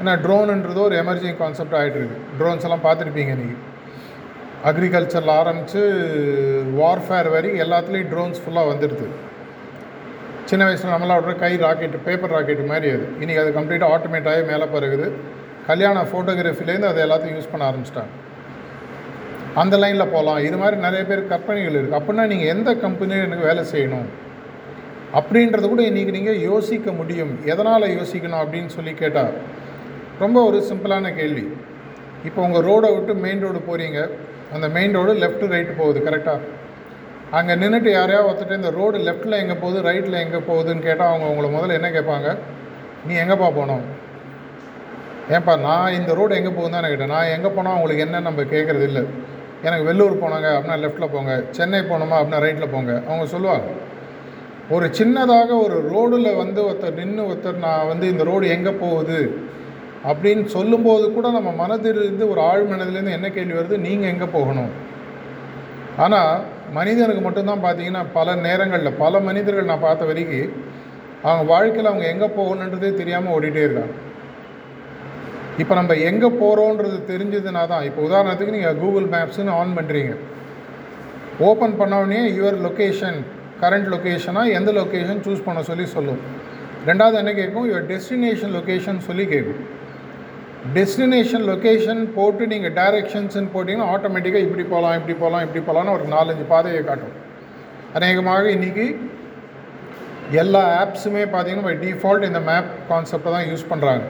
ஏன்னா 0.00 0.12
ட்ரோனுன்றது 0.24 0.80
ஒரு 0.88 0.96
எமர்ஜிங் 1.02 1.36
கான்செப்ட் 1.36 1.74
ஆகிட்டு 1.80 1.98
இருக்கு. 2.00 2.18
ட்ரோன்ஸ் 2.38 2.66
எல்லாம் 2.68 2.84
பார்த்துருப்பீங்க 2.84 3.32
இன்றைக்கி 3.36 3.56
அக்ரிகல்ச்சரில் 4.68 5.32
ஆரம்பித்து 5.40 5.82
வார்ஃபேர் 6.78 7.28
வரி 7.34 7.50
எல்லாத்துலேயும் 7.64 8.10
ட்ரோன்ஸ் 8.12 8.40
ஃபுல்லாக 8.44 8.70
வந்துடுது. 8.70 9.06
சின்ன 10.50 10.62
வயசில் 10.68 10.92
நம்மளாம் 10.94 11.20
விட்ற 11.20 11.34
கை 11.42 11.52
ராக்கெட்டு 11.62 11.98
பேப்பர் 12.06 12.32
ராக்கெட் 12.34 12.62
மாதிரி 12.72 12.88
அது. 12.96 13.06
இன்றைக்கி 13.22 13.40
அது 13.42 13.50
கம்ப்ளீட்டாக 13.58 13.94
ஆட்டோமேட் 13.94 14.28
ஆகி 14.32 14.42
மேலே 14.50 14.66
பிறகுது. 14.74 15.06
கல்யாண 15.68 16.02
ஃபோட்டோகிராஃபிலேருந்து 16.10 16.90
அதை 16.90 17.00
எல்லாத்தையும் 17.06 17.36
யூஸ் 17.38 17.50
பண்ண 17.52 17.64
ஆரம்பிச்சிட்டாங்க. 17.70 18.12
அந்த 19.62 19.74
லைனில் 19.82 20.12
போகலாம் 20.14 20.40
இது 20.48 20.56
மாதிரி 20.62 20.76
நிறைய 20.86 21.02
பேர் 21.10 21.22
கற்பனைகள் 21.32 21.76
இருக்குது 21.78 21.98
அப்படின்னா 21.98 22.24
நீங்கள் 22.32 22.52
எந்த 22.54 22.70
கம்பெனியில் 22.84 23.26
எனக்கு 23.28 23.48
வேலை 23.50 23.62
செய்யணும்? 23.72 24.08
அப்படின்றத 25.18 25.68
கூட 25.70 25.82
இன்றைக்கி 25.90 26.12
நீங்கள் 26.18 26.42
யோசிக்க 26.50 26.92
முடியும். 27.00 27.32
எதனால் 27.52 27.94
யோசிக்கணும் 27.98 28.42
அப்படின்னு 28.44 28.70
சொல்லி 28.76 28.92
கேட்டால் 29.02 29.32
ரொம்ப 30.24 30.38
ஒரு 30.48 30.58
சிம்பிளான 30.70 31.14
கேள்வி. 31.20 31.46
இப்போ 32.28 32.40
உங்கள் 32.46 32.66
ரோடை 32.70 32.90
விட்டு 32.96 33.12
மெயின் 33.24 33.44
ரோடு 33.46 33.60
போகிறீங்க 33.70 34.00
அந்த 34.54 34.66
மெயின் 34.76 34.96
ரோடு 34.98 35.12
லெஃப்ட் 35.22 35.44
ரைட்டு 35.54 35.74
போகுது 35.80 35.98
கரெக்டாக 36.06 36.40
அங்கே 37.38 37.54
நின்றுட்டு 37.62 37.90
யாரையா 37.96 38.20
ஒருத்தட்டு 38.28 38.58
இந்த 38.60 38.70
ரோடு 38.78 38.98
லெஃப்ட்டில் 39.08 39.40
எங்கே 39.42 39.56
போகுது 39.62 39.80
ரைட்டில் 39.88 40.16
எங்கே 40.24 40.40
போகுதுன்னு 40.50 40.86
கேட்டால் 40.86 41.10
அவங்க 41.10 41.26
உங்களை 41.32 41.48
முதல்ல 41.56 41.76
என்ன 41.78 41.88
கேட்பாங்க? 41.96 42.28
நீ 43.08 43.12
எங்கேப்பா 43.22 43.48
போனோம்? 43.58 43.84
ஏன்பா 45.34 45.54
நான் 45.66 45.96
இந்த 45.98 46.14
ரோடு 46.18 46.32
எங்கே 46.38 46.52
போகுதுன்னு 46.56 46.76
தான் 46.76 46.92
கேட்டேன். 46.92 47.12
நான் 47.16 47.32
எங்கே 47.34 47.50
போனால் 47.56 47.76
உங்களுக்கு 47.78 48.04
என்ன 48.06 48.20
நம்ம 48.28 48.42
கேட்குறது 48.54 48.86
இல்லை. 48.90 49.02
எனக்கு 49.66 49.86
வெள்ளூர் 49.88 50.20
போனாங்க 50.22 50.48
அப்படின்னா 50.56 50.78
லெஃப்ட்டில் 50.84 51.12
போங்க. 51.14 51.32
சென்னை 51.58 51.80
போனோமா 51.92 52.16
அப்படின்னா 52.18 52.42
ரைட்டில் 52.46 52.72
போங்க. 52.74 52.92
அவங்க 53.08 53.26
சொல்லுவாங்க. 53.34 53.68
ஒரு 54.74 54.86
சின்னதாக 54.98 55.50
ஒரு 55.64 55.76
ரோடில் 55.92 56.36
வந்து 56.42 56.60
ஒருத்தர் 56.68 56.98
நின்று 57.00 57.22
ஒருத்தர் 57.30 57.64
நான் 57.66 57.88
வந்து 57.92 58.06
இந்த 58.08 58.24
ரோடு 58.30 58.48
எங்கே 58.56 58.72
போகுது? 58.84 59.20
அப்படின்னு 60.08 60.44
சொல்லும்போது 60.44 61.12
கூட 61.12 61.30
நம்ம 61.30 61.50
மனதிலிருந்து 61.62 62.24
ஒரு 62.28 62.40
ஆழ் 62.40 62.64
மனதிலேருந்து 62.72 63.16
என்ன 63.18 63.30
கேள்வி 63.30 63.58
வருது? 63.58 63.76
நீங்கள் 63.86 64.10
எங்கே 64.10 64.24
போகணும்? 64.24 64.70
ஆனால் 65.96 66.42
மனிதனுக்கு 66.72 67.22
மட்டும்தான் 67.22 67.64
பார்த்தீங்கன்னா 67.64 68.04
பல 68.12 68.34
நேரங்களில் 68.34 68.98
பல 69.02 69.20
மனிதர்கள் 69.20 69.70
நான் 69.70 69.86
பார்த்த 69.86 70.04
வரைக்கும் 70.04 70.52
அவங்க 71.22 71.44
வாழ்க்கையில் 71.52 71.90
அவங்க 71.90 72.06
எங்கே 72.12 72.28
போகணுன்றதே 72.38 72.94
தெரியாமல் 72.94 73.34
ஓடிட்டே 73.36 73.64
இருக்காங்க. 73.64 73.94
இப்போ 75.58 75.74
நம்ம 75.74 75.94
எங்கே 75.94 76.28
போகிறோன்றது 76.42 76.98
தெரிஞ்சதுனா 77.10 77.66
தான் 77.72 77.84
இப்போ 77.88 78.02
உதாரணத்துக்கு 78.08 78.56
நீங்கள் 78.56 78.78
கூகுள் 78.82 79.08
மேப்ஸ்னு 79.14 79.56
ஆன் 79.60 79.76
பண்ணுறீங்க 79.78 80.14
ஓப்பன் 81.48 81.76
பண்ண 81.76 82.16
யுவர் 82.38 82.58
லொக்கேஷன் 82.66 83.18
கரண்ட் 83.60 83.90
லொக்கேஷனாக 83.94 84.54
எந்த 84.58 84.72
லொக்கேஷன் 84.72 85.20
சூஸ் 85.26 85.44
பண்ண 85.44 85.62
சொல்லி 85.62 85.86
சொல்லும். 85.86 86.20
ரெண்டாவது 86.86 87.14
என்ன 87.14 87.32
கேட்கும் 87.32 87.68
யுவர் 87.70 87.86
டெஸ்டினேஷன் 87.92 88.52
லொக்கேஷன் 88.56 88.98
சொல்லி 89.08 89.26
கேட்கும் 89.26 89.60
டெஸ்டினேஷன் 90.74 91.44
லொக்கேஷன் 91.50 92.00
போட்டு 92.14 92.46
நீங்கள் 92.46 92.72
டைரக்ஷன்ஸ்னு 92.78 93.50
போட்டிங்கன்னா 93.54 93.86
ஆட்டோமேட்டிக்காக 93.92 94.46
இப்படி 94.46 94.64
போகலாம் 94.72 94.96
இப்படி 94.98 95.14
போகலாம் 95.18 95.44
இப்படி 95.46 95.62
போகலான்னு 95.68 95.94
ஒரு 95.96 96.04
நாலஞ்சு 96.14 96.44
பாதையை 96.48 96.84
காட்டும். 96.84 97.14
அநேகமாக 97.94 98.50
இன்றைக்கி 98.56 98.96
எல்லா 100.30 100.62
ஆப்ஸுமே 100.82 101.22
பார்த்தீங்கன்னா 101.34 101.66
பை 101.68 101.74
டிஃபால்ட் 101.84 102.26
இந்த 102.26 102.40
மேப் 102.40 102.68
கான்செப்டை 102.90 103.30
தான் 103.36 103.46
யூஸ் 103.50 103.64
பண்ணுறாங்க 103.70 104.04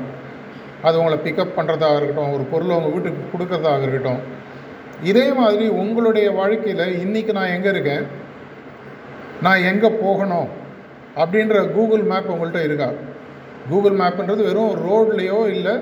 அது 0.82 0.98
உங்களை 0.98 1.18
பிக்கப் 1.26 1.54
பண்ணுறதாக 1.58 1.96
இருக்கட்டும் 1.98 2.32
ஒரு 2.32 2.44
பொருளை 2.52 2.76
உங்கள் 2.76 2.92
வீட்டுக்கு 2.94 3.30
கொடுக்கறதாக 3.32 3.82
இருக்கட்டும். 3.82 4.20
இதே 5.02 5.32
மாதிரி 5.32 5.68
உங்களுடைய 5.68 6.30
வாழ்க்கையில் 6.30 6.84
இன்றைக்கி 7.04 7.32
நான் 7.32 7.54
எங்கே 7.56 7.68
இருக்கேன்? 7.68 8.04
நான் 9.42 9.66
எங்கே 9.70 9.88
போகணும்? 9.88 10.48
அப்படின்ற 11.16 11.72
கூகுள் 11.72 12.04
மேப் 12.10 12.30
உங்கள்கிட்ட 12.34 12.62
இருக்கா? 12.64 12.90
கூகுள் 13.70 13.96
மேப்புன்றது 14.02 14.42
வெறும் 14.50 14.76
ரோட்லேயோ 14.88 15.40
இல்லை 15.56 15.74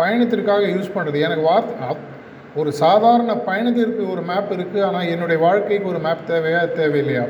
பயணத்திற்காக 0.00 0.64
யூஸ் 0.74 0.94
பண்ணுறது 0.94 1.18
எனக்கு 1.26 1.44
வார்த்தை 1.50 1.88
ஒரு 2.60 2.70
சாதாரண 2.82 3.32
பயணத்திற்கு 3.48 4.02
ஒரு 4.12 4.22
மேப் 4.30 4.52
இருக்குது 4.54 4.84
ஆனால் 4.86 5.10
என்னுடைய 5.14 5.38
வாழ்க்கைக்கு 5.46 5.88
ஒரு 5.88 6.00
மேப் 6.06 6.28
தேவையா 6.28 6.62
தேவையில்லையா? 6.78 7.24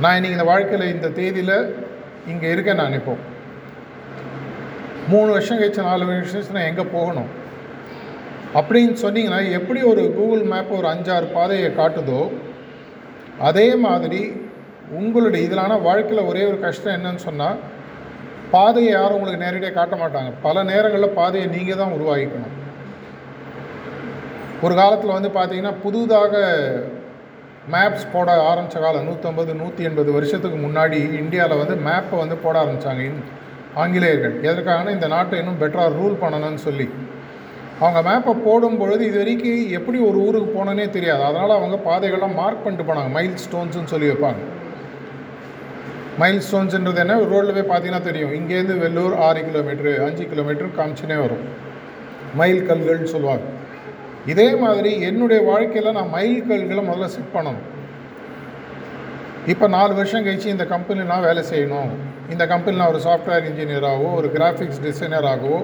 நான் 0.00 0.16
இன்றைக்கி 0.18 0.36
இந்த 0.36 0.46
வாழ்க்கையில் 0.50 0.92
இந்த 0.94 1.08
தேதியில் 1.18 1.56
இங்கே 2.26 2.48
இருக்கேன் 2.54 2.80
நான் 2.82 2.96
இப்போ. 2.98 3.14
மூணு 5.08 5.28
வருஷம் 5.30 5.58
கழிச்சு 5.58 5.88
நாலு 5.88 6.06
வருஷம் 6.06 6.56
நான் 6.56 6.68
எங்கே 6.70 6.84
போகணும்? 6.96 7.30
அப்படின்னு 8.58 8.94
சொன்னீங்கன்னா 9.04 9.40
எப்படி 9.58 9.80
ஒரு 9.92 10.02
கூகுள் 10.18 10.44
மேப் 10.52 10.76
ஒரு 10.78 10.86
அஞ்சாறு 10.88 11.26
பாதையை 11.32 11.70
காட்டுதோ 11.70 12.20
அதே 13.48 13.66
மாதிரி 13.86 14.20
உங்களுடைய 14.98 15.40
இதிலான 15.46 15.72
வாழ்க்கையில் 15.86 16.28
ஒரே 16.30 16.42
ஒரு 16.44 16.58
கஷ்டம் 16.60 16.96
என்னன்னு 16.96 17.22
சொன்னால் 17.28 17.58
பாதையை 18.54 18.92
யாரும் 18.92 19.16
உங்களுக்கு 19.16 19.44
நேரடியாக 19.44 19.76
காட்ட 19.78 19.94
மாட்டாங்க. 20.02 20.30
பல 20.46 20.62
நேரங்களில் 20.70 21.16
பாதையை 21.18 21.46
நீங்கள் 21.56 21.80
தான் 21.80 21.94
உருவாக்கிக்கணும். 21.96 22.54
ஒரு 24.66 24.74
காலத்தில் 24.80 25.16
வந்து 25.16 25.30
பார்த்தீங்கன்னா 25.38 25.74
புதுதாக 25.82 26.32
மேப்ஸ் 27.72 28.06
போட 28.12 28.28
ஆரம்பித்த 28.50 28.78
காலம் 28.84 29.06
நூற்றம்பது 29.08 29.52
நூற்றி 29.60 29.82
எண்பது 29.88 30.10
வருஷத்துக்கு 30.16 30.58
முன்னாடி 30.66 30.98
இந்தியாவில் 31.22 31.60
வந்து 31.62 31.74
மேப்பை 31.88 32.16
வந்து 32.22 32.36
போட 32.44 32.54
ஆரம்பித்தாங்க 32.62 33.10
ஆங்கிலேயர்கள். 33.82 34.34
எதற்காகனா 34.48 34.94
இந்த 34.96 35.08
நாட்டை 35.14 35.38
இன்னும் 35.40 35.60
பெட்டராக 35.62 35.96
ரூல் 35.98 36.14
பண்ணணும்னு 36.22 36.62
சொல்லி. 36.66 36.86
அவங்க 37.80 38.00
மேப்பை 38.08 38.32
போடும் 38.46 38.78
பொழுது 38.78 39.02
இது 39.08 39.18
வரைக்கும் 39.22 39.72
எப்படி 39.78 39.98
ஒரு 40.06 40.18
ஊருக்கு 40.26 40.48
போனோன்னே 40.56 40.86
தெரியாது. 40.96 41.22
அதனால் 41.28 41.58
அவங்க 41.58 41.76
பாதைகள்லாம் 41.88 42.38
மார்க் 42.40 42.64
பண்ணிட்டு 42.64 42.88
போனாங்க. 42.88 43.12
மைல் 43.16 43.36
ஸ்டோன்ஸ்னு 43.44 43.92
சொல்லி 43.92 44.08
வைப்பாங்க. 44.10 44.40
மைல் 46.20 46.42
ஸ்டோன்ஸுன்றது 46.46 47.00
என்ன? 47.04 47.16
ரோட்டில் 47.32 47.56
போய் 47.56 47.70
பார்த்தீங்கன்னா 47.70 48.02
தெரியும். 48.08 48.32
இங்கேருந்து 48.38 48.76
வெள்ளூர் 48.84 49.14
ஆறு 49.26 49.40
கிலோமீட்ரு 49.48 49.92
அஞ்சு 50.06 50.24
கிலோமீட்டர் 50.32 50.76
காமிச்சுனே 50.78 51.16
வரும். 51.24 51.44
மைல் 52.40 52.62
கல்கள்னு 52.68 53.10
சொல்லுவாங்க. 53.14 53.44
இதே 54.32 54.46
மாதிரி 54.62 54.90
என்னுடைய 55.08 55.40
வாழ்க்கையில் 55.50 55.96
நான் 55.98 56.14
மைல் 56.16 56.40
கல்களை 56.48 56.82
முதல்ல 56.88 57.08
செட் 57.16 57.34
பண்ணணும். 57.36 57.66
இப்போ 59.52 59.66
நாலு 59.76 59.92
வருஷம் 59.98 60.24
கழிச்சு 60.24 60.48
இந்த 60.54 60.64
கம்பெனியில் 60.72 61.10
நான் 61.12 61.26
வேலை 61.28 61.44
செய்யணும். 61.52 61.92
இந்த 62.34 62.44
கம்பெனியில் 62.52 62.82
நான் 62.82 62.92
ஒரு 62.94 63.02
சாஃப்ட்வேர் 63.06 63.46
இன்ஜினியராகவோ 63.50 64.10
ஒரு 64.18 64.30
கிராஃபிக்ஸ் 64.34 64.82
டிசைனராகவோ 64.86 65.60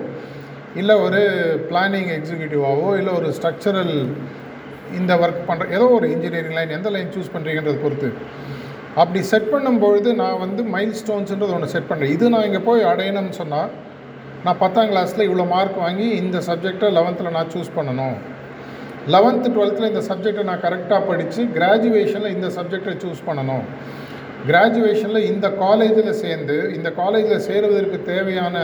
இல்லை 0.81 0.95
ஒரு 1.07 1.21
பிளானிங் 1.71 2.09
எக்ஸிக்யூட்டிவாகவோ 2.19 2.89
இல்லை 3.01 3.13
ஒரு 3.19 3.29
ஸ்ட்ரக்சரல் 3.39 3.95
இந்த 4.99 5.13
ஒர்க் 5.25 5.45
பண்ணுற 5.51 5.67
ஏதோ 5.77 5.87
ஒரு 5.99 6.07
இன்ஜினியரிங் 6.15 6.57
லைன் 6.59 6.77
எந்த 6.79 6.89
லைன் 6.97 7.13
சூஸ் 7.17 7.35
பண்ணுறீங்கன்றதை 7.35 7.79
பொறுத்து. 7.85 8.11
அப்படி 9.03 9.21
செட் 9.31 9.49
பண்ணும்பொழுது 9.53 10.09
நான் 10.21 10.41
வந்து 10.45 10.63
மைல் 10.75 10.99
ஸ்டோன்ஸுன்றது 11.01 11.55
ஒன்று 11.57 11.73
செட் 11.73 11.89
பண்ணுறேன் 11.91 12.13
இது 12.17 12.27
நான் 12.35 12.47
இங்கே 12.49 12.61
போய் 12.69 12.89
அடையணும்னு 12.91 13.35
சொன்னால் 13.41 13.71
நான் 14.45 14.61
பத்தாம் 14.63 14.91
கிளாஸில் 14.91 15.27
இவ்வளோ 15.29 15.47
மார்க் 15.55 15.79
வாங்கி 15.85 16.07
இந்த 16.23 16.39
சப்ஜெக்டை 16.49 16.89
லெவன்த்தில் 16.99 17.37
நான் 17.37 17.51
சூஸ் 17.55 17.71
பண்ணணும். 17.79 18.17
லெவன்த்து 19.15 19.49
டுவெல்த்தில் 19.55 19.91
இந்த 19.93 20.03
சப்ஜெக்டை 20.11 20.45
நான் 20.51 20.63
கரெக்டாக 20.67 21.01
படித்து 21.11 21.41
கிராஜுவேஷனில் 21.57 22.35
இந்த 22.37 22.49
சப்ஜெக்டை 22.59 22.95
சூஸ் 23.05 23.25
பண்ணணும். 23.29 23.65
கிராஜுவேஷனில் 24.49 25.29
இந்த 25.33 25.47
காலேஜில் 25.65 26.13
சேர்ந்து 26.23 26.57
இந்த 26.79 26.89
காலேஜில் 27.01 27.45
சேருவதற்கு 27.49 28.01
தேவையான 28.13 28.57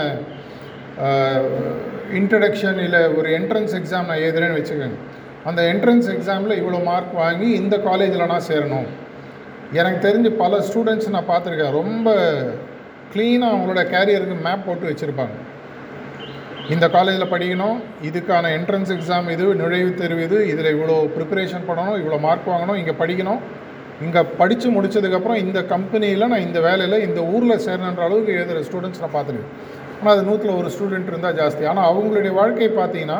இன்ட்ரடக்ஷன் 2.19 2.79
இல்லை 2.87 3.03
ஒரு 3.19 3.27
என்ட்ரன்ஸ் 3.39 3.75
எக்ஸாம் 3.81 4.09
நான் 4.11 4.23
எழுதுறேன்னு 4.25 4.59
வச்சுக்கோங்க. 4.59 4.97
அந்த 5.49 5.61
என்ட்ரன்ஸ் 5.73 6.09
எக்ஸாமில் 6.15 6.59
இவ்வளோ 6.61 6.81
மார்க் 6.89 7.13
வாங்கி 7.23 7.47
இந்த 7.61 7.75
காலேஜில் 7.89 8.31
நான் 8.33 8.49
சேரணும். 8.51 8.89
எனக்கு 9.79 9.99
தெரிஞ்சு 10.05 10.29
பல 10.43 10.53
ஸ்டூடெண்ட்ஸ் 10.67 11.13
நான் 11.15 11.31
பார்த்துருக்கேன். 11.31 11.75
ரொம்ப 11.81 12.09
க்ளீனாக 13.13 13.53
அவங்களோட 13.53 13.81
கேரியருக்கு 13.93 14.35
மேப் 14.45 14.65
போட்டு 14.67 14.89
வச்சுருப்பாங்க. 14.89 15.35
இந்த 16.73 16.85
காலேஜில் 16.95 17.31
படிக்கணும் 17.33 17.77
இதுக்கான 18.09 18.49
என்ட்ரன்ஸ் 18.57 18.91
எக்ஸாம் 18.95 19.27
இது 19.35 19.45
நுழைவுத் 19.61 19.99
தேர்வு 20.01 20.21
இது 20.27 20.37
இதில் 20.51 20.69
இவ்வளோ 20.75 20.95
ப்ரிப்பரேஷன் 21.15 21.65
பண்ணணும் 21.69 21.97
இவ்வளோ 22.01 22.19
மார்க் 22.27 22.51
வாங்கணும் 22.53 22.79
இங்கே 22.81 22.95
படிக்கணும். 23.01 23.41
இங்கே 24.05 24.21
படித்து 24.39 24.67
முடிச்சதுக்கப்புறம் 24.75 25.41
இந்த 25.45 25.59
கம்பெனியில் 25.73 26.29
நான் 26.31 26.45
இந்த 26.47 26.59
வேலையில் 26.67 27.03
இந்த 27.07 27.21
ஊரில் 27.33 27.63
சேரணுன்ற 27.65 28.03
அளவுக்கு 28.07 28.37
எழுதுகிற 28.37 28.61
ஸ்டூடெண்ட்ஸ் 28.67 29.03
நான் 29.03 29.15
பார்த்துருக்கேன். 29.17 29.51
ஆனால் 29.99 30.13
அது 30.15 30.23
நூற்றில் 30.29 30.57
ஒரு 30.59 30.69
ஸ்டூடெண்ட் 30.75 31.11
இருந்தால் 31.11 31.37
ஜாஸ்தி. 31.41 31.63
ஆனால் 31.71 31.89
அவங்களுடைய 31.91 32.33
வாழ்க்கை 32.39 32.69
பார்த்தீங்கன்னா 32.79 33.19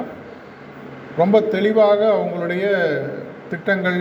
ரொம்ப 1.21 1.39
தெளிவாக 1.55 2.01
அவங்களுடைய 2.17 2.65
திட்டங்கள் 3.51 3.99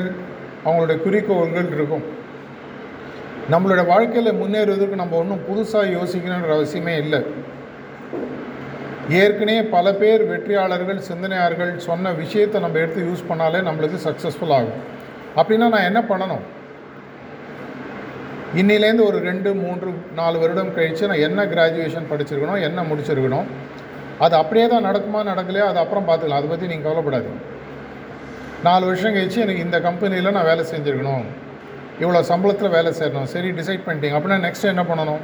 அவங்களுடைய 0.64 0.97
குறிக்கோள்கள் 1.04 1.69
இருக்கும். 1.76 2.07
நம்மளோட 3.52 3.83
வாழ்க்கையில் 3.90 4.38
முன்னேறுவதற்கு 4.40 5.02
நம்ம 5.02 5.16
ஒன்றும் 5.23 5.45
புதுசாக 5.49 5.92
யோசிக்கணுன்ற 5.97 6.50
அவசியமே 6.57 6.95
இல்லை. 7.02 7.21
ஏற்கனவே 9.21 9.62
பல 9.75 9.87
பேர் 10.00 10.23
வெற்றியாளர்கள் 10.30 11.00
சிந்தனையாளர்கள் 11.09 11.73
சொன்ன 11.88 12.12
விஷயத்தை 12.23 12.59
நம்ம 12.64 12.78
எடுத்து 12.83 13.07
யூஸ் 13.09 13.28
பண்ணாலே 13.30 13.61
நம்மளுக்கு 13.69 13.99
சக்ஸஸ்ஃபுல் 14.07 14.54
ஆகும். 14.59 14.78
அப்படின்னா 15.38 15.69
நான் 15.75 15.88
என்ன 15.90 16.00
பண்ணணும்? 16.11 16.45
இன்னிலேருந்து 18.61 19.09
ஒரு 19.11 19.19
ரெண்டு 19.30 19.50
மூன்று 19.62 19.90
நாலு 20.21 20.37
வருடம் 20.42 20.73
கழித்து 20.76 21.11
நான் 21.11 21.25
என்ன 21.26 21.40
கிராஜுவேஷன் 21.52 22.11
படிச்சிருக்கணும் 22.12 22.64
என்ன 22.69 22.83
முடிச்சிருக்கணும் 22.90 23.50
அது 24.25 24.35
அப்படியே 24.42 24.64
தான் 24.73 24.88
நடக்குமா 24.88 25.21
நடக்கலையா 25.33 25.66
அது 25.73 25.78
அப்புறம் 25.83 26.09
பார்த்துக்கலாம். 26.09 26.40
அதை 26.40 26.49
பற்றி 26.52 26.73
நீங்கள் 26.73 26.88
கவலைப்படாது 26.88 27.30
நாலு 28.66 28.85
வருஷம் 28.88 29.14
கழிச்சு 29.16 29.45
எனக்கு 29.45 29.66
இந்த 29.66 29.78
கம்பெனியில் 29.87 30.37
நான் 30.38 30.50
வேலை 30.52 30.64
செஞ்சுருக்கணும். 30.73 31.25
இவ்வளோ 32.02 32.21
சம்பளத்தில் 32.33 32.75
வேலை 32.76 32.90
செய்யணும். 32.99 33.30
சரி 33.35 33.49
டிசைட் 33.61 33.87
பண்ணிட்டீங்க. 33.87 34.16
அப்படின்னா 34.19 34.38
நெக்ஸ்ட் 34.47 34.71
என்ன 34.73 34.83
பண்ணணும்? 34.90 35.23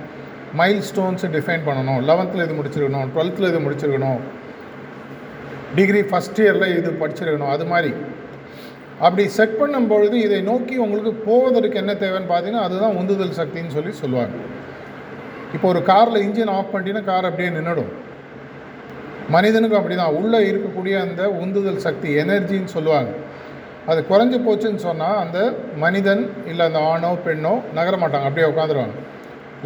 மைல் 0.61 0.83
ஸ்டோன்ஸை 0.89 1.29
டிஃபைன் 1.37 1.65
பண்ணணும் 1.69 2.01
லெவன்த்தில் 2.09 2.45
இது 2.47 2.57
முடிச்சிருக்கணும். 2.59 3.07
டுவெல்த்தில் 3.15 3.49
இது 3.53 3.61
முடிச்சிருக்கணும். 3.67 4.21
டிகிரி 5.79 6.03
ஃபஸ்ட் 6.11 6.41
இயரில் 6.43 6.75
இது 6.79 6.91
படிச்சிருக்கணும். 7.03 7.53
அது 7.55 7.65
மாதிரி. 7.73 7.93
அப்படி 9.07 9.25
செட் 9.39 9.57
பண்ணும்பொழுது 9.61 10.17
இதை 10.27 10.39
நோக்கி 10.51 10.75
உங்களுக்கு 10.85 11.13
போவதற்கு 11.29 11.81
என்ன 11.81 11.93
தேவைன்னு 12.03 12.31
பார்த்தீங்கன்னா 12.31 12.67
அதுதான் 12.67 12.97
உந்துதல் 13.01 13.39
சக்தின்னு 13.41 13.75
சொல்லி 13.77 13.93
சொல்லுவாங்க. 14.03 14.37
இப்போ 15.57 15.67
ஒரு 15.73 15.81
காரில் 15.91 16.25
இன்ஜின் 16.27 16.53
ஆஃப் 16.55 16.71
பண்ணிட்டீங்கன்னா 16.73 17.09
கார் 17.11 17.29
அப்படியே 17.31 17.51
நின்றுடும் 17.57 17.93
மனிதனுக்கும் 19.35 19.81
அப்படி 19.81 19.97
தான் 20.01 20.17
உள்ளே 20.19 20.39
இருக்கக்கூடிய 20.51 20.95
அந்த 21.05 21.23
உந்துதல் 21.45 21.85
சக்தி 21.87 22.09
எனர்ஜின்னு 22.23 22.75
சொல்லுவாங்க. 22.77 23.13
அது 23.91 24.01
குறைஞ்சி 24.11 24.39
போச்சுன்னு 24.47 24.85
சொன்னால் 24.89 25.21
அந்த 25.25 25.39
மனிதன் 25.85 26.23
இல்லை 26.51 26.63
அந்த 26.67 26.81
ஆணோ 26.93 27.11
பெண்ணோ 27.27 27.53
நகர 27.79 27.95
மாட்டாங்க. 28.03 28.27
அப்படியே 28.29 28.49
உட்காந்துருவாங்க. 28.53 28.97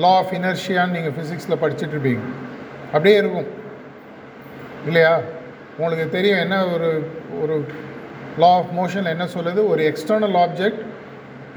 லா 0.05 0.13
ஆஃப் 0.21 0.33
இனர்ஷியான்னு 0.39 0.97
நீங்கள் 0.97 1.15
ஃபிசிக்ஸில் 1.17 1.61
படிச்சுட்ருப்பீங்க 1.63 2.23
அப்படியே 2.93 3.17
இருக்கும். 3.23 3.49
இல்லையா? 4.89 5.15
உங்களுக்கு 5.79 6.07
தெரியும் 6.17 6.43
என்ன 6.45 6.57
ஒரு 6.75 6.91
ஒரு 7.43 7.57
லா 8.43 8.53
ஆஃப் 8.61 8.73
மோஷன் 8.79 9.13
என்ன 9.15 9.25
சொல்லுது? 9.37 9.61
ஒரு 9.73 9.83
எக்ஸ்டர்னல் 9.91 10.37
ஆப்ஜெக்ட் 10.45 10.83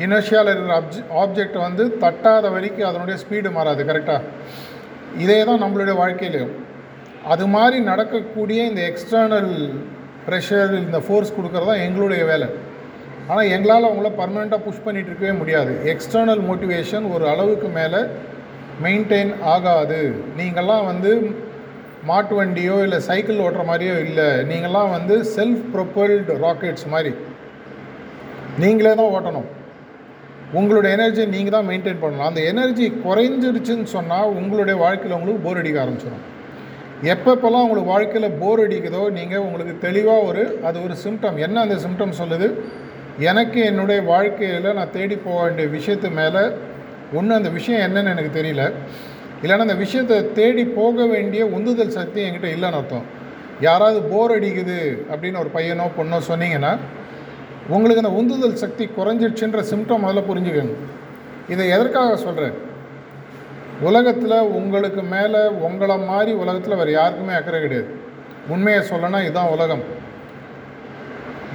இனர்ஷியாவில் 0.05 0.51
இருக்கிற 0.53 0.75
ஆப்ஜெ 0.81 1.01
ஆப்ஜெக்ட் 1.23 1.57
வந்து 1.67 1.83
தட்டாத 2.03 2.45
வரைக்கும் 2.53 2.89
அதனுடைய 2.89 3.15
ஸ்பீடு 3.23 3.49
மாறாது 3.57 3.83
கரெக்டாக 3.89 4.21
இதே 5.23 5.39
தான் 5.49 5.61
நம்மளுடைய 5.63 5.95
வாழ்க்கையிலையும் 6.03 6.53
அது 7.33 7.45
மாதிரி 7.55 7.77
நடக்கக்கூடிய 7.89 8.59
இந்த 8.69 8.81
எக்ஸ்டர்னல் 8.91 9.51
ப்ரெஷர் 10.27 10.73
இந்த 10.83 10.99
ஃபோர்ஸ் 11.05 11.35
கொடுக்குறது 11.37 11.69
தான் 11.71 11.83
எங்களுடைய 11.85 12.23
வேலை. 12.31 12.47
ஆனால் 13.29 13.49
எங்களால் 13.55 13.89
அவங்கள 13.89 14.09
பர்மனெண்ட்டாக 14.19 14.65
புஷ் 14.67 14.83
பண்ணிகிட்டு 14.85 15.11
இருக்கவே 15.11 15.33
முடியாது. 15.41 15.73
எக்ஸ்டர்னல் 15.93 16.43
மோட்டிவேஷன் 16.49 17.05
ஒரு 17.15 17.25
அளவுக்கு 17.33 17.69
மேலே 17.79 18.01
மெயின்டைன் 18.85 19.33
ஆகாது. 19.53 19.99
நீங்கள்லாம் 20.39 20.85
வந்து 20.91 21.11
மாட்டு 22.09 22.33
வண்டியோ 22.39 22.77
இல்லை 22.85 22.99
சைக்கிள் 23.09 23.43
ஓட்டுற 23.45 23.63
மாதிரியோ 23.69 23.95
இல்லை. 24.07 24.29
நீங்கள்லாம் 24.51 24.93
வந்து 24.97 25.17
செல்ஃப் 25.35 25.63
ப்ரொப்பல்டு 25.73 26.37
ராக்கெட்ஸ் 26.45 26.87
மாதிரி. 26.93 27.13
நீங்களே 28.63 28.93
தான் 29.01 29.13
ஓட்டணும். 29.17 29.49
உங்களுடைய 30.59 30.89
எனர்ஜி 30.97 31.23
நீங்கள் 31.35 31.55
தான் 31.55 31.67
மெயின்டைன் 31.69 32.01
பண்ணணும். 32.01 32.27
அந்த 32.31 32.41
எனர்ஜி 32.51 32.87
குறைஞ்சிருச்சுன்னு 33.05 33.87
சொன்னால் 33.95 34.33
உங்களுடைய 34.39 34.75
வாழ்க்கையில் 34.83 35.17
உங்களுக்கு 35.17 35.45
போர் 35.45 35.61
அடிக்க 35.61 35.83
ஆரம்பிச்சிடும் 35.83 36.25
எப்பப்போல்லாம் 37.11 37.63
உங்களுக்கு 37.65 37.91
வாழ்க்கையில் 37.93 38.37
போர் 38.41 38.61
அடிக்குதோ 38.63 39.01
நீங்கள் 39.17 39.43
உங்களுக்கு 39.45 39.73
தெளிவாக 39.85 40.27
ஒரு 40.29 40.43
அது 40.67 40.77
ஒரு 40.85 40.95
சிம்டம் 41.03 41.37
என்ன 41.45 41.61
அந்த 41.61 41.75
சிம்டம் 41.85 42.19
சொல்லுது? 42.19 42.47
எனக்கு 43.29 43.59
என்னுடைய 43.69 43.99
வாழ்க்கையில் 44.11 44.67
நான் 44.77 44.93
தேடி 44.97 45.15
போக 45.25 45.39
வேண்டிய 45.43 45.65
விஷயத்து 45.77 46.09
மேலே 46.19 46.43
ஒன்று 47.17 47.37
அந்த 47.39 47.49
விஷயம் 47.57 47.83
என்னன்னு 47.87 48.13
எனக்கு 48.15 48.31
தெரியல. 48.39 48.63
இல்லைன்னா 49.43 49.65
அந்த 49.67 49.77
விஷயத்தை 49.83 50.17
தேடி 50.39 50.63
போக 50.79 51.05
வேண்டிய 51.05 51.45
உந்துதல் 51.57 51.95
சக்தி 51.97 52.19
என்கிட்ட 52.25 52.49
இல்லைன்னு 52.55 52.79
அர்த்தம். 52.79 53.05
யாராவது 53.67 53.99
போர் 54.11 54.35
அடிக்குது 54.37 54.79
அப்படின்னு 55.11 55.41
ஒரு 55.43 55.51
பையனோ 55.55 55.87
பொண்ணோ 55.97 56.19
சொன்னீங்கன்னா 56.31 56.73
உங்களுக்கு 57.69 58.03
அந்த 58.03 58.13
உந்துதல் 58.19 58.61
சக்தி 58.63 58.85
குறைஞ்சிடுச்சுன்ற 58.99 59.59
சிம்டம் 59.71 60.03
முதல்ல 60.05 60.23
புரிஞ்சுக்கணும் 60.29 60.79
இதை 61.49 61.65
எதற்காக 61.75 62.15
சொல்கிறேன் 62.25 62.55
உலகத்தில் 63.87 64.37
உங்களுக்கு 64.59 65.01
மேலே 65.15 65.41
உங்களை 65.67 65.97
மாதிரி 65.97 66.31
உலகத்தில் 66.43 66.79
வேறு 66.79 66.91
யாருக்குமே 66.91 67.33
அக்கறை 67.37 67.61
கிடையாது. 67.61 67.89
உண்மையை 68.53 68.81
சொல்லனா 68.89 69.19
இதுதான் 69.25 69.53
உலகம். 69.55 69.83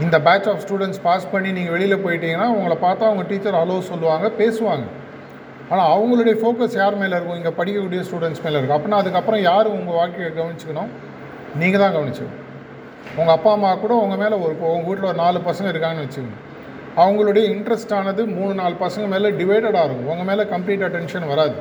இந்த 0.05 0.17
பேட்ச் 0.27 0.49
ஆஃப் 0.51 0.63
ஸ்டூடெண்ட்ஸ் 0.65 1.03
பாஸ் 1.03 1.31
பண்ணி 1.31 1.53
நீங்கள் 1.53 1.75
வெளியில் 1.77 2.03
போயிட்டீங்கன்னா 2.05 2.49
உங்களை 2.57 2.77
பார்த்தா 2.87 3.05
அவங்க 3.11 3.25
டீச்சர் 3.31 3.59
ஹலோ 3.61 3.79
சொல்லுவாங்க 3.91 4.27
பேசுவாங்க. 4.41 4.87
ஆனால் 5.71 5.89
அவங்களுடைய 5.95 6.35
ஃபோக்கஸ் 6.43 6.77
யார் 6.81 7.01
மேலே 7.01 7.15
இருக்கும்? 7.17 7.39
இங்கே 7.41 7.53
படிக்கக்கூடிய 7.61 8.03
ஸ்டூடெண்ட்ஸ் 8.09 8.45
மேலே 8.45 8.57
இருக்கும். 8.59 8.77
அப்படின்னா 8.79 9.01
அதுக்கப்புறம் 9.03 9.41
யார் 9.41 9.67
உங்கள் 9.67 9.99
வாழ்க்கையை 10.01 10.31
கவனிச்சுக்கணும்? 10.39 10.93
நீங்கள் 11.63 11.83
தான் 11.85 11.97
கவனிச்சுக்கணும். 11.97 12.45
உங்கள் 13.17 13.35
அப்பா 13.35 13.53
அம்மா 13.53 13.75
கூட 13.75 13.95
உங்கள் 13.95 14.21
மேலே 14.23 14.37
ஒரு 14.45 14.55
உங்கள் 14.75 14.89
வீட்டில் 14.89 15.11
ஒரு 15.11 15.19
நாலு 15.25 15.39
பசங்க 15.51 15.69
இருக்காங்கன்னு 15.75 16.07
வச்சுக்கோங்க. 16.07 16.39
அவங்களுடைய 16.97 17.45
இன்ட்ரெஸ்ட் 17.55 17.95
ஆனது 17.95 18.27
மூணு 18.27 18.55
நாலு 18.55 18.75
பசங்க 18.85 19.07
மேலே 19.15 19.31
டிவைடடாக 19.41 19.85
இருக்கும். 19.89 20.09
உங்கள் 20.15 20.31
மேலே 20.31 20.43
கம்ப்ளீட் 20.55 20.87
அட்டென்ஷன் 20.87 21.27
வராது. 21.35 21.57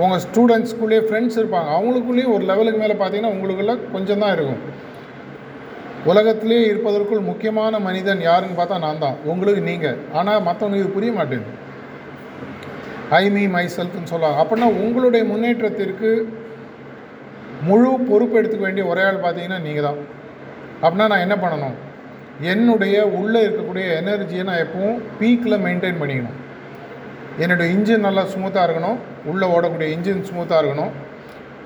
உங்கள் 0.00 0.22
ஸ்டூடெண்ட்ஸ்குள்ளேயே 0.24 1.02
ஃப்ரெண்ட்ஸ் 1.06 1.38
இருப்பாங்க. 1.40 1.70
அவங்களுக்குள்ளேயும் 1.76 2.34
ஒரு 2.34 2.44
லெவலுக்கு 2.50 2.82
மேலே 2.82 2.94
பார்த்தீங்கன்னா 3.00 3.32
உங்களுக்குள்ள 3.36 3.72
கொஞ்சம் 3.94 4.22
தான் 4.24 4.34
இருக்கும். 4.36 4.62
உலகத்திலே 6.10 6.60
இருப்பதற்குள் 6.68 7.28
முக்கியமான 7.30 7.78
மனிதன் 7.88 8.22
யாருன்னு 8.28 8.58
பார்த்தா 8.60 8.78
நான் 8.86 9.02
தான். 9.02 9.18
உங்களுக்கு 9.32 9.62
நீங்கள் 9.70 9.98
ஆனால் 10.20 10.46
மற்றவங்களுக்கு 10.46 10.96
புரிய 10.96 11.12
மாட்டேங்குது. 11.18 11.58
ஐ 13.20 13.24
மீ 13.34 13.44
மை 13.54 13.64
செல்ஃப்னு 13.76 14.10
சொல்லுவாங்க. 14.12 14.40
அப்படின்னா 14.42 14.68
உங்களுடைய 14.84 15.22
முன்னேற்றத்திற்கு 15.32 16.10
முழு 17.68 17.90
பொறுப்பு 18.10 18.38
எடுத்துக்க 18.40 18.64
வேண்டிய 18.66 18.84
ஒரே 18.92 19.02
ஆள் 19.08 19.24
பார்த்தீங்கன்னா 19.24 19.58
நீங்கள் 19.66 19.86
தான். 19.88 19.98
அப்படின்னா 20.82 21.08
நான் 21.12 21.24
என்ன 21.26 21.36
பண்ணணும்? 21.42 21.76
என்னுடைய 22.52 22.96
உள்ளே 23.18 23.40
இருக்கக்கூடிய 23.46 23.84
எனர்ஜியை 24.00 24.44
நான் 24.48 24.62
எப்பவும் 24.66 25.02
பீக்கில் 25.18 25.62
மெயின்டைன் 25.66 26.00
பண்ணிக்கணும். 26.00 26.38
என்னுடைய 27.38 27.74
இன்ஜின் 27.76 28.06
நல்லா 28.06 28.22
ஸ்மூத்தாக 28.34 28.66
இருக்கணும். 28.68 28.98
உள்ளே 29.24 29.46
ஓடக்கூடிய 29.46 29.88
இன்ஜின் 29.96 30.26
ஸ்மூத்தாக 30.30 30.62
இருக்கணும். 30.62 30.92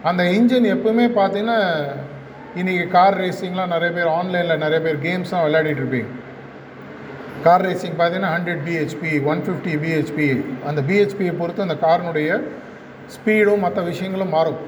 அந்த 0.03 0.23
இன்ஜின் 0.23 0.69
எப்பவுமே 0.75 1.07
பார்த்தீங்கன்னா 1.19 1.59
இன்றைக்கி 2.61 2.89
கார் 2.89 3.19
ரேசிங்லாம் 3.21 3.73
நிறைய 3.75 3.91
பேர் 3.97 4.11
ஆன்லைனில் 4.19 4.63
நிறைய 4.65 4.81
பேர் 4.85 5.03
கேம்ஸ்லாம் 5.07 5.45
விளையாடிட்டுருப்பீங்க 5.47 6.13
கார் 7.47 7.65
ரேசிங் 7.67 7.97
பார்த்தீங்கன்னா 7.99 8.31
hundred 8.37 8.63
BHP 8.67 9.25
one 9.31 9.43
fifty 9.47 9.75
BHP 9.83 10.29
அந்த 10.69 10.81
பிஹெச்பியை 10.89 11.33
பொறுத்து 11.41 11.67
அந்த 11.67 11.77
காரினுடைய 11.87 12.39
ஸ்பீடும் 13.15 13.65
மற்ற 13.65 13.83
விஷயங்களும் 13.83 14.35
மாறும். 14.37 14.59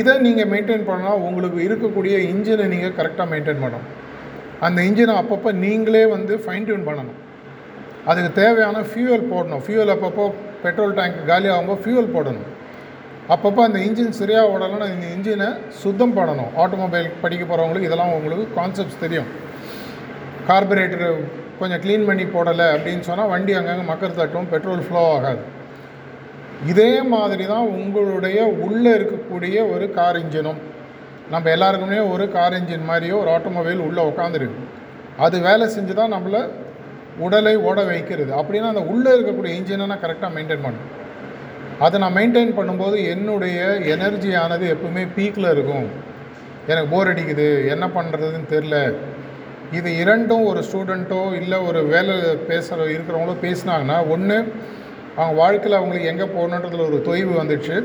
இதை 0.00 0.18
நீங்கள் 0.18 0.50
மெயின்டைன் 0.52 0.84
பண்ணால் 0.90 1.22
உங்களுக்கு 1.28 1.58
இருக்கக்கூடிய 1.68 2.16
இன்ஜினை 2.32 2.66
நீங்கள் 2.74 2.96
கரெக்டாக 2.98 3.26
மெயின்டைன் 3.32 3.62
பண்ணணும். 3.64 3.88
அந்த 4.60 4.82
இன்ஜினை 4.82 5.14
அப்பப்போ 5.22 5.52
நீங்களே 5.52 6.06
வந்து 6.06 6.36
ஃபைன் 6.46 6.64
டியூன் 6.64 6.86
பண்ணணும். 6.88 7.18
அதுக்கு 8.06 8.30
தேவையான 8.32 8.78
ஃபியூவல் 8.80 9.26
போடணும். 9.32 9.62
ஃபியூவல் 9.66 9.92
அப்பப்போ 9.94 10.32
பெட்ரோல் 10.62 10.94
டேங்க் 10.94 11.26
காலி 11.26 11.48
ஆகும்போது 11.48 11.82
ஃபியூவல் 11.84 12.12
போடணும். 12.16 12.48
அப்பப்போ 13.34 13.60
அந்த 13.68 13.78
இன்ஜின் 13.78 14.18
சரியாக 14.20 14.50
ஓடலைன்னா 14.52 14.86
இந்த 14.94 15.06
இன்ஜினை 15.16 15.48
சுத்தம் 15.68 16.16
பண்ணணும். 16.16 16.50
ஆட்டோமொபைல் 16.62 17.08
படிக்க 17.22 17.44
போகிறவங்களுக்கு 17.44 17.88
இதெல்லாம் 17.90 18.12
உங்களுக்கு 18.12 18.46
கான்செப்ட்ஸ் 18.60 19.02
தெரியும். 19.04 19.28
கார்பரேட்டர் 20.48 21.06
கொஞ்சம் 21.58 21.80
க்ளீன் 21.84 22.06
பண்ணி 22.08 22.24
போடலை 22.24 22.66
அப்படின்னு 22.74 23.00
சொன்னால் 23.00 23.28
வண்டி 23.28 23.52
அங்கங்கே 23.52 23.84
மக்கர் 23.90 24.18
தட்டும் 24.20 24.50
பெட்ரோல் 24.52 24.84
ஃப்ளோ 24.86 25.02
ஆகாது. 25.16 25.42
இதே 26.66 27.02
மாதிரி 27.02 27.44
தான் 27.46 27.66
உங்களுடைய 27.66 28.38
உள்ளே 28.44 28.90
இருக்கக்கூடிய 28.98 29.56
ஒரு 29.74 29.92
கார் 29.92 30.18
இன்ஜினும் 30.22 30.58
நம்ம 31.30 31.50
எல்லாருக்குமே 31.50 31.98
ஒரு 32.12 32.32
கார் 32.32 32.56
இன்ஜின் 32.58 32.88
மாதிரியோ 32.88 33.16
ஒரு 33.22 33.30
ஆட்டோமொபைல் 33.36 33.86
உள்ளே 33.88 34.02
உட்காந்துருக்கு 34.10 34.66
அது 35.16 35.40
வேலை 35.40 35.66
செஞ்சு 35.76 35.92
தான் 35.92 36.14
நம்மளை 36.16 36.40
உடலை 37.26 37.54
ஓட 37.68 37.78
வைக்கிறது. 37.92 38.30
அப்படின்னா 38.40 38.72
அந்த 38.74 38.84
உள்ளே 38.92 39.10
இருக்கக்கூடிய 39.16 39.52
இன்ஜினை 39.58 39.86
நான் 39.92 40.04
கரெக்டாக 40.04 40.30
மெயின்டைன் 40.36 40.64
பண்ணணும். 40.66 40.90
அதை 41.86 41.96
நான் 42.02 42.16
மெயின்டைன் 42.18 42.56
பண்ணும்போது 42.58 42.96
என்னுடைய 43.14 43.58
எனர்ஜியானது 43.94 44.64
எப்பவுமே 44.74 45.04
பீக்கில் 45.16 45.52
இருக்கும். 45.54 45.88
எனக்கு 46.70 46.90
போர் 46.94 47.10
அடிக்குது. 47.12 47.48
என்ன 47.74 47.84
பண்ணுறதுன்னு 47.96 48.52
தெரில 48.54 48.76
இது 49.78 49.90
இரண்டும் 50.02 50.44
ஒரு 50.50 50.60
ஸ்டூடெண்ட்டோ 50.68 51.18
இல்லை 51.40 51.58
ஒரு 51.68 51.80
வேலை 51.92 52.14
பேசுகிற 52.48 52.86
இருக்கிறவங்களோ 52.94 53.34
பேசினாங்கன்னா 53.44 53.98
ஒன்று 54.14 54.38
அவங்க 55.18 55.34
வாழ்க்கையில் 55.42 55.78
அவங்களுக்கு 55.78 56.10
எங்கே 56.12 56.26
போகணுன்றதுல 56.36 56.86
ஒரு 56.90 56.98
தொய்வு 57.08 57.34
வந்துடுச்சு 57.40 57.76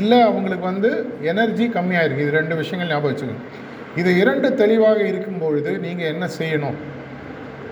இல்லை 0.00 0.18
அவங்களுக்கு 0.28 0.64
வந்து 0.72 0.90
எனர்ஜி 1.32 1.66
கம்மியாக 1.76 2.06
இருக்குது 2.06 2.26
இது 2.26 2.38
ரெண்டு 2.38 2.56
விஷயங்கள் 2.60 2.90
ஞாபகம் 2.92 3.12
வச்சுக்கணும் 3.12 3.46
இது 4.00 4.10
இரண்டு 4.22 4.48
தெளிவாக 4.62 5.00
இருக்கும் 5.10 5.40
பொழுது 5.44 5.70
நீங்கள் 5.84 6.10
என்ன 6.14 6.24
செய்யணும்? 6.38 6.78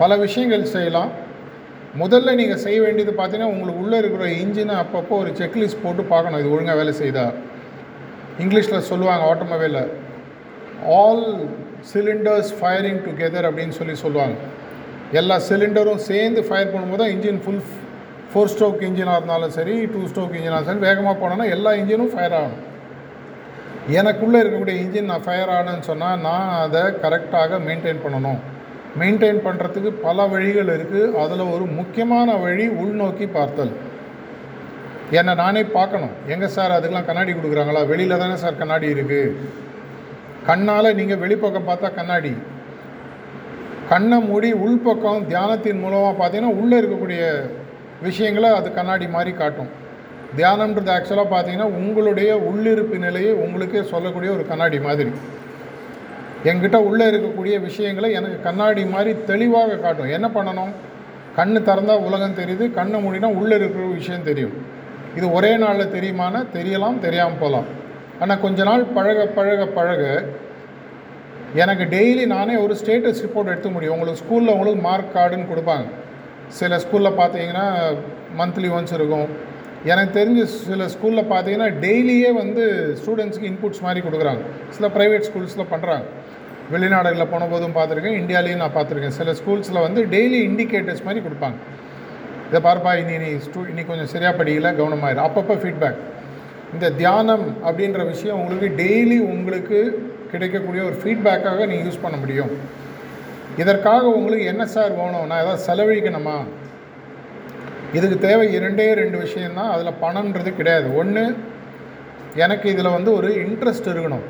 பல 0.01 0.11
விஷயங்கள் 0.27 0.73
செய்யலாம். 0.75 1.11
முதல்ல 2.03 2.35
நீங்கள் 2.41 2.63
செய்ய 2.65 2.79
வேண்டியது 2.87 3.13
பார்த்தீங்கன்னா 3.19 3.53
உங்களுக்கு 3.53 3.83
உள்ளே 3.85 3.97
இருக்கிற 4.03 4.25
இன்ஜினை 4.43 4.75
அப்பப்போ 4.83 5.15
ஒரு 5.23 5.31
செக்லிஸ்ட் 5.41 5.83
போட்டு 5.85 6.03
பார்க்கணும். 6.13 6.41
இது 6.43 6.53
ஒழுங்காக 6.55 6.79
வேலை 6.81 6.93
செய்தா 7.03 7.25
இங்கிலீஷில் 8.45 8.87
சொல்லுவாங்க 8.91 9.25
ஆட்டோமொபைலில் 9.31 9.83
ஆல் 10.99 11.27
சிலிண்டர்ஸ் 11.93 12.53
ஃபயரிங் 12.59 13.01
டுகெதர் 13.07 13.49
அப்படின்னு 13.49 13.77
சொல்லி 13.79 13.95
சொல்லுவாங்க. 14.05 14.37
எல்லா 15.21 15.37
சிலிண்டரும் 15.49 16.03
சேர்ந்து 16.11 16.41
ஃபயர் 16.49 16.73
பண்ணும்போது 16.73 17.03
தான் 17.03 17.13
இன்ஜின் 17.15 17.41
ஃபுல் 17.45 17.63
ஃபோர் 18.31 18.51
ஸ்ட்ரோக் 18.53 18.83
இன்ஜினாக 18.89 19.19
இருந்தாலும் 19.19 19.55
சரி 19.59 19.75
டூ 19.93 20.01
ஸ்ட்ரோக் 20.11 20.35
இன்ஜினாக 20.39 20.63
சரி 20.69 20.83
வேகமாக 20.89 21.17
போனோன்னா 21.23 21.47
எல்லா 21.57 21.71
இன்ஜினும் 21.81 22.13
ஃபயர் 22.15 22.37
ஆகணும். 22.41 22.63
எனக்குள்ளே 24.01 24.39
இருக்கக்கூடிய 24.43 24.77
இன்ஜின் 24.85 25.11
நான் 25.11 25.27
ஃபயர் 25.27 25.53
ஆனேன்னு 25.57 25.89
சொன்னால் 25.91 26.23
நான் 26.27 26.49
அதை 26.63 26.83
கரெக்டாக 27.05 27.61
மெயின்டைன் 27.69 28.03
பண்ணணும். 28.05 28.41
மெயின்டைன் 29.01 29.45
பண்ணுறதுக்கு 29.47 29.91
பல 30.07 30.27
வழிகள் 30.33 30.73
இருக்குது 30.77 31.13
அதில் 31.23 31.53
ஒரு 31.55 31.65
முக்கியமான 31.79 32.37
வழி 32.45 32.67
உள்நோக்கி 32.83 33.27
பார்த்தல். 33.39 33.73
என்னை 35.19 35.35
நானே 35.43 35.63
பார்க்கணும். 35.79 36.15
எங்கே 36.33 36.49
சார் 36.57 36.77
அதுக்கெலாம் 36.77 37.09
கண்ணாடி 37.09 37.33
கொடுக்குறாங்களா? 37.33 37.83
வெளியில் 37.93 38.23
தானே 38.23 38.37
சார் 38.45 38.61
கண்ணாடி 38.63 38.89
இருக்குது 38.95 39.35
கண்ணால் 40.49 40.97
நீங்கள் 40.99 41.23
வெளிப்பக்கம் 41.25 41.69
பார்த்தா 41.69 41.89
கண்ணாடி. 41.99 42.33
கண்ணை 43.93 44.19
மூடி 44.29 44.51
உள்பக்கம் 44.65 45.27
தியானத்தின் 45.33 45.83
மூலமாக 45.85 46.15
பார்த்தீங்கன்னா 46.19 46.57
உள்ளே 46.61 46.77
இருக்கக்கூடிய 46.81 47.23
விஷயங்களை 48.07 48.51
அது 48.59 48.69
கண்ணாடி 48.79 49.07
மாதிரி 49.15 49.33
காட்டும். 49.41 49.71
தியானம்ன்றது 50.39 50.91
ஆக்சுவலாக 50.95 51.29
பார்த்தீங்கன்னா 51.35 51.69
உங்களுடைய 51.81 52.31
உள்ளிருப்பு 52.51 52.97
நிலையை 53.07 53.33
உங்களுக்கே 53.45 53.83
சொல்லக்கூடிய 53.93 54.31
ஒரு 54.37 54.45
கண்ணாடி 54.51 54.81
மாதிரி. 54.89 55.13
என்கிட்ட 56.45 56.77
உள்ளே 56.77 57.07
இருக்கக்கூடிய 57.11 57.61
விஷயங்களை 57.61 58.13
எனக்கு 58.13 58.43
கண்ணாடி 58.43 58.85
மாதிரி 58.85 59.17
தெளிவாக 59.31 59.77
காட்டும். 59.77 60.13
என்ன 60.17 60.27
பண்ணணும்? 60.35 60.73
கண் 61.37 61.57
திறந்தால் 61.57 62.05
உலகம் 62.09 62.37
தெரியுது 62.41 62.73
கண்ணை 62.73 63.05
மூடினா 63.05 63.29
உள்ளே 63.41 63.57
இருக்கிற 63.57 63.87
விஷயம் 63.87 64.23
தெரியும். 64.23 64.53
இது 65.17 65.33
ஒரே 65.33 65.57
நாளில் 65.57 65.93
தெரியுமானா? 65.97 66.41
தெரியலாம் 66.57 66.99
தெரியாமல் 66.99 67.39
போகலாம். 67.39 67.65
ஆனால் 68.21 68.41
கொஞ்ச 68.41 68.63
நாள் 68.63 68.85
பழக 68.85 69.27
பழக 69.27 69.67
பழக 69.67 70.25
எனக்கு 71.55 71.85
டெய்லி 71.85 72.27
நானே 72.27 72.57
ஒரு 72.57 72.77
ஸ்டேட்டஸ் 72.85 73.23
ரிப்போர்ட் 73.25 73.53
எடுத்து 73.53 73.71
முடியும். 73.71 73.95
உங்களுக்கு 73.95 74.23
ஸ்கூலில் 74.25 74.55
உங்களுக்கு 74.55 74.83
மார்க் 74.89 75.15
கார்டுன்னு 75.15 75.51
கொடுப்பாங்க. 75.53 75.87
சில 76.49 76.77
ஸ்கூலில் 76.77 77.19
பார்த்தீங்கன்னா 77.21 77.67
மந்த்லி 78.39 78.69
ஒன்ஸ் 78.77 78.95
இருக்கும். 78.95 79.29
எனக்கு 79.85 80.13
தெரிஞ்ச 80.21 80.45
சில 80.45 80.85
ஸ்கூலில் 80.85 81.31
பார்த்தீங்கன்னா 81.33 81.69
டெய்லியே 81.85 82.33
வந்து 82.33 82.65
ஸ்டூடெண்ட்ஸுக்கு 83.01 83.51
இன்புட்ஸ் 83.53 83.85
மாதிரி 83.87 84.07
கொடுக்குறாங்க. 84.07 84.43
சில 84.71 84.89
ப்ரைவேட் 84.97 85.29
ஸ்கூல்ஸில் 85.29 85.71
பண்ணுறாங்க 85.73 86.05
வெளிநாடுகளில் 86.73 87.31
போன 87.33 87.45
போதும் 87.53 87.77
பார்த்துருக்கேன் 87.77 88.19
இந்தியாலேயும் 88.21 88.63
நான் 88.63 88.77
பார்த்துருக்கேன். 88.77 89.17
சில 89.19 89.33
ஸ்கூல்ஸில் 89.41 89.85
வந்து 89.87 90.01
டெய்லி 90.15 90.39
இண்டிகேட்டர்ஸ் 90.49 91.07
மாதிரி 91.07 91.23
கொடுப்பாங்க. 91.27 91.59
இதை 92.49 92.61
பார்ப்பா 92.67 92.91
இனி 93.01 93.17
நீ 93.25 93.31
ஸ்டூ 93.47 93.61
இன்னைக்கு 93.71 93.91
கொஞ்சம் 93.93 94.13
சரியாக 94.13 94.35
படிக்கல 94.39 94.71
கவனமாயிரு. 94.81 95.21
அப்பப்போ 95.29 95.55
ஃபீட்பேக் 95.63 95.99
இந்த 96.75 96.87
தியானம் 97.01 97.45
அப்படின்ற 97.67 98.01
விஷயம் 98.13 98.41
உங்களுக்கு 98.41 98.69
டெய்லி 98.83 99.19
உங்களுக்கு 99.35 99.79
கிடைக்கக்கூடிய 100.33 100.83
ஒரு 100.89 100.97
ஃபீட்பேக்காக 101.03 101.61
நீங்கள் 101.67 101.87
யூஸ் 101.87 102.03
பண்ண 102.03 102.17
முடியும். 102.23 102.53
இதற்காக 103.63 104.05
உங்களுக்கு 104.19 104.47
என்ன 104.53 104.65
சார் 104.75 104.93
வேணும்? 104.99 105.27
நான் 105.29 105.43
ஏதாவது 105.45 105.63
செலவழிக்கணுமா? 105.69 106.37
இதுக்கு 107.93 108.19
தேவை 108.19 108.47
இரண்டே 108.57 108.87
ரெண்டு 108.95 109.19
விஷயந்தான் 109.19 109.71
அதில் 109.75 110.01
பணம்ன்றது 110.03 110.51
கிடையாது. 110.57 110.89
ஒன்று 110.97 111.25
எனக்கு 112.45 112.67
இதில் 112.75 112.95
வந்து 112.97 113.11
ஒரு 113.15 113.29
இன்ட்ரெஸ்ட் 113.47 113.91
இருக்கணும். 113.93 114.27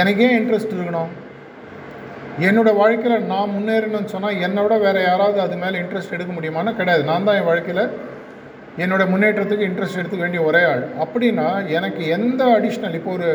எனக்கு 0.00 0.22
ஏன் 0.28 0.38
இன்ட்ரெஸ்ட் 0.40 0.76
இருக்கணும்? 0.76 1.12
என்னோடய 2.44 2.78
வாழ்க்கையில் 2.80 3.26
நான் 3.30 3.52
முன்னேறணும்னு 3.56 4.12
சொன்னால் 4.14 4.40
என்னோட 4.46 4.72
வேறு 4.84 5.00
யாராவது 5.02 5.38
அது 5.44 5.54
மேலே 5.62 5.76
இன்ட்ரெஸ்ட் 5.82 6.14
எடுக்க 6.16 6.32
முடியுமானா 6.36 6.72
கிடையாது. 6.80 7.02
நான் 7.10 7.26
தான் 7.26 7.38
என் 7.40 7.48
வாழ்க்கையில் 7.50 7.84
என்னோடய 8.82 9.10
முன்னேற்றத்துக்கு 9.12 9.68
இன்ட்ரெஸ்ட் 9.68 9.98
எடுத்துக்க 10.00 10.24
வேண்டிய 10.24 10.42
ஒரே 10.48 10.62
ஆள். 10.72 10.82
அப்படின்னா 11.04 11.46
எனக்கு 11.76 12.02
எந்த 12.16 12.42
அடிஷ்னல் 12.56 12.96
இப்போ 12.98 13.10
ஒரு 13.18 13.28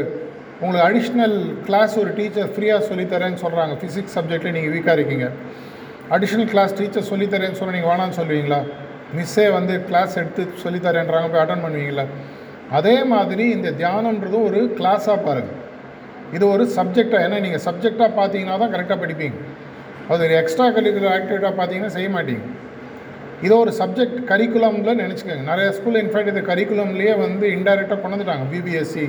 உங்களுக்கு 0.64 0.86
அடிஷ்னல் 0.90 1.38
கிளாஸ் 1.68 1.96
ஒரு 2.02 2.12
டீச்சர் 2.20 2.52
ஃப்ரீயாக 2.56 2.82
சொல்லித்தரேன்னு 2.90 3.42
சொல்கிறாங்க 3.46 3.76
ஃபிசிக்ஸ் 3.82 4.16
சப்ஜெக்டில் 4.18 4.56
நீங்கள் 4.58 4.74
வீக்காக 4.76 4.96
இருக்கீங்க. 5.00 5.30
அடிஷ்னல் 6.18 6.52
கிளாஸ் 6.54 6.78
டீச்சர் 6.82 7.10
சொல்லித்தரேன்னு 7.12 7.60
சொல்ல 7.62 7.76
நீங்கள் 7.78 7.92
வேணான்னு 7.94 8.20
சொல்லுவீங்களா? 8.20 8.62
மிஸ்ஸே 9.18 9.48
வந்து 9.58 9.74
கிளாஸ் 9.90 10.20
எடுத்து 10.22 10.44
சொல்லித்தரேன்றாங்க 10.66 11.30
போய் 11.32 11.44
அட்டன் 11.46 11.66
பண்ணுவீங்களா? 11.66 12.06
அதே 12.80 12.96
மாதிரி 13.14 13.48
இந்த 13.58 13.72
தியானன்றதும் 13.82 14.48
ஒரு 14.50 14.62
கிளாஸாக 14.80 15.18
பாருங்கள் 15.28 15.58
இது 16.36 16.44
ஒரு 16.54 16.64
சப்ஜெக்டாக 16.78 17.26
ஏன்னா 17.28 17.40
நீங்கள் 17.46 17.64
சப்ஜெக்டாக 17.68 18.10
பார்த்தீங்கன்னா 18.20 18.58
தான் 18.64 18.74
கரெக்டாக 18.76 18.98
படிப்பீங்க. 19.04 19.38
அது 20.10 20.22
ஒரு 20.28 20.36
எக்ஸ்ட்ரா 20.42 20.68
கரிக்குலர் 20.78 21.14
ஆக்டிவிட்டாக 21.18 21.54
பார்த்தீங்கன்னா 21.60 21.94
செய்ய 21.98 22.10
மாட்டீங்க. 22.18 22.44
இதை 23.46 23.56
ஒரு 23.64 23.72
சப்ஜெக்ட் 23.82 24.18
கரிக்குலமில் 24.32 25.00
நினச்சிக்கோங்க. 25.04 25.46
நிறைய 25.52 25.68
ஸ்கூலில் 25.78 26.02
இன்ஃபேக்ட் 26.04 26.32
இந்த 26.34 26.44
கரிக்குலம்லேயே 26.52 27.14
வந்து 27.26 27.46
இன்டைரக்டாக 27.58 28.00
கொண்டு 28.02 28.16
வந்துட்டாங்க. 28.16 28.46
பிபிஎஸ்சி 28.54 29.06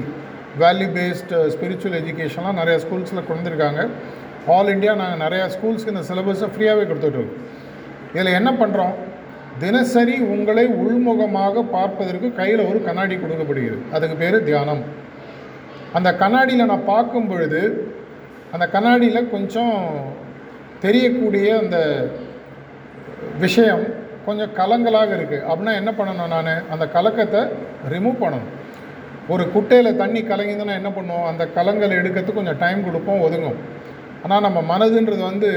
வேல்யூ 0.62 0.88
பேஸ்டு 0.96 1.36
ஸ்பிரிச்சுவல் 1.54 1.96
எஜுகேஷன்லாம் 2.00 2.60
நிறைய 2.62 2.76
ஸ்கூல்ஸில் 2.84 3.28
கொண்டு 3.30 3.86
ஆல் 4.54 4.70
இண்டியா 4.74 4.92
நாங்கள் 5.00 5.20
நிறையா 5.24 5.44
ஸ்கூல்ஸ்க்கு 5.54 5.92
இந்த 5.94 6.04
சிலபஸை 6.08 6.46
ஃப்ரீயாகவே 6.54 6.84
கொடுத்துட்ருக்கோம் 6.90 7.40
இதில் 8.14 8.36
என்ன 8.38 8.50
பண்ணுறோம் 8.60 8.94
தினசரி 9.62 10.16
உங்களை 10.34 10.64
உள்முகமாக 10.82 11.62
பார்ப்பதற்கு 11.74 12.28
கையில் 12.38 12.62
ஒரு 12.70 12.78
கண்ணாடி 12.86 13.14
கொடுக்கப்படுகிறது. 13.16 13.82
அதுக்கு 13.94 14.16
பேர் 14.22 14.36
தியானம். 14.48 14.82
அந்த 15.98 16.10
கண்ணாடியில் 16.22 16.70
நான் 16.72 16.90
பார்க்கும் 16.92 17.28
பொழுது 17.30 17.62
அந்த 18.54 18.64
கண்ணாடியில் 18.74 19.30
கொஞ்சம் 19.34 19.76
தெரியக்கூடிய 20.84 21.48
அந்த 21.62 21.78
விஷயம் 23.44 23.84
கொஞ்சம் 24.26 24.52
கலங்கலாக 24.58 25.10
இருக்குது 25.18 25.44
அப்படின்னா 25.48 25.72
என்ன 25.80 25.90
பண்ணணும் 25.98 26.32
நான்? 26.34 26.50
அந்த 26.72 26.84
கலக்கத்தை 26.96 27.40
ரிமூவ் 27.92 28.22
பண்ணணும். 28.24 28.50
ஒரு 29.32 29.44
குட்டையில் 29.54 29.98
தண்ணி 30.00 30.20
கலங்கிதுன்னா 30.30 30.74
என்ன 30.80 30.90
பண்ணுவோம்? 30.96 31.26
அந்த 31.30 31.44
கலங்களை 31.56 31.94
எடுக்கிறதுக்கு 32.00 32.38
கொஞ்சம் 32.38 32.60
டைம் 32.64 32.80
கொடுப்போம் 32.88 33.24
ஒதுங்கும் 33.26 33.60
ஆனால் 34.24 34.44
நம்ம 34.46 34.58
மனதுன்றது 34.72 35.22
வந்து 35.30 35.50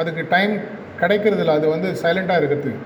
அதுக்கு 0.00 0.22
டைம் 0.34 0.54
கிடைக்கிறதில்ல 1.02 1.56
அது 1.58 1.68
வந்து 1.74 1.88
சைலண்ட்டாக 2.02 2.40
இருக்கிறதுக்கு. 2.40 2.80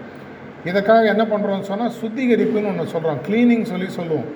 இதுக்காக 0.71 1.05
என்ன 1.15 1.25
பண்ணுறோம்னு 1.33 1.71
சொன்னால் 1.71 1.97
சுத்திகரிப்புன்னு 2.01 2.71
ஒன்று 2.73 2.93
சொல்கிறோம் 2.95 3.21
க்ளீனிங் 3.29 3.67
சொல்லி 3.73 3.89
சொல்லுவோம். 3.99 4.29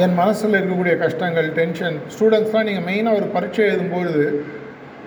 என் 0.00 0.14
மனசில் 0.18 0.56
இருக்கக்கூடிய 0.58 0.92
கஷ்டங்கள் 1.02 1.48
டென்ஷன் 1.56 1.96
ஸ்டூடெண்ட்ஸ்லாம் 2.12 2.66
நீங்கள் 2.68 2.86
மெயினாக 2.90 3.18
ஒரு 3.18 3.26
பரீட்சை 3.34 3.64
எழுதும்போது 3.70 4.22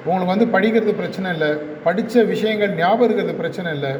உங்களுக்கு 0.08 0.32
வந்து 0.34 0.48
படிக்கிறது 0.56 0.92
பிரச்சனை 1.00 1.30
இல்லை 1.36 1.50
படித்த 1.86 2.24
விஷயங்கள் 2.32 2.76
ஞாபகம் 2.82 3.06
இருக்கிறது 3.08 3.34
பிரச்சனை 3.40 3.70
இல்லை. 3.78 3.94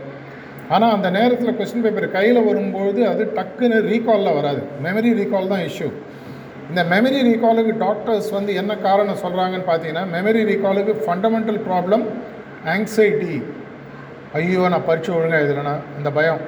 ஆனால் 0.76 0.94
அந்த 0.98 1.08
நேரத்தில் 1.18 1.58
கொஸ்டின் 1.58 1.86
பேப்பர் 1.86 2.08
கையில் 2.18 2.40
வரும்போது 2.50 3.00
அது 3.12 3.24
டக்குன்னு 3.38 3.80
ரீகாலில் 3.90 4.38
வராது. 4.40 4.62
மெமரி 4.86 5.14
ரீகால் 5.22 5.52
தான் 5.54 5.66
இஷ்யூ 5.70 5.90
இந்த 6.70 6.84
மெமரி 6.94 7.20
ரீகாலுக்கு 7.30 7.74
டாக்டர்ஸ் 7.86 8.30
வந்து 8.38 8.52
என்ன 8.62 8.76
காரணம் 8.88 9.22
சொல்கிறாங்கன்னு 9.24 9.70
பார்த்தீங்கன்னா 9.72 10.06
மெமரி 10.16 10.44
ரீகாலுக்கு 10.52 10.96
ஃபண்டமெண்டல் 11.06 11.60
ப்ராப்ளம் 11.70 12.06
ஆங்ஸைட்டி 12.76 13.36
ஐயோ 14.40 14.70
நான் 14.74 14.88
பரிச்சு 14.90 15.12
ஒழுங்காக 15.18 15.42
எழுதலைனா 15.44 15.76
இந்த 16.00 16.10
பயம். 16.18 16.42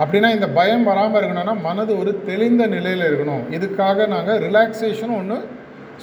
அப்படின்னா 0.00 0.28
இந்த 0.30 0.48
பயம் 0.48 0.84
வராமல் 0.84 1.20
இருக்கணும்னா 1.20 1.60
மனது 1.60 1.98
ஒரு 1.98 2.24
தெளிந்த 2.24 2.66
நிலையில் 2.66 3.06
இருக்கணும். 3.08 3.42
இதுக்காக 3.50 4.06
நாங்கள் 4.06 4.38
ரிலாக்ஸேஷன் 4.38 5.16
ஒன்று 5.16 5.36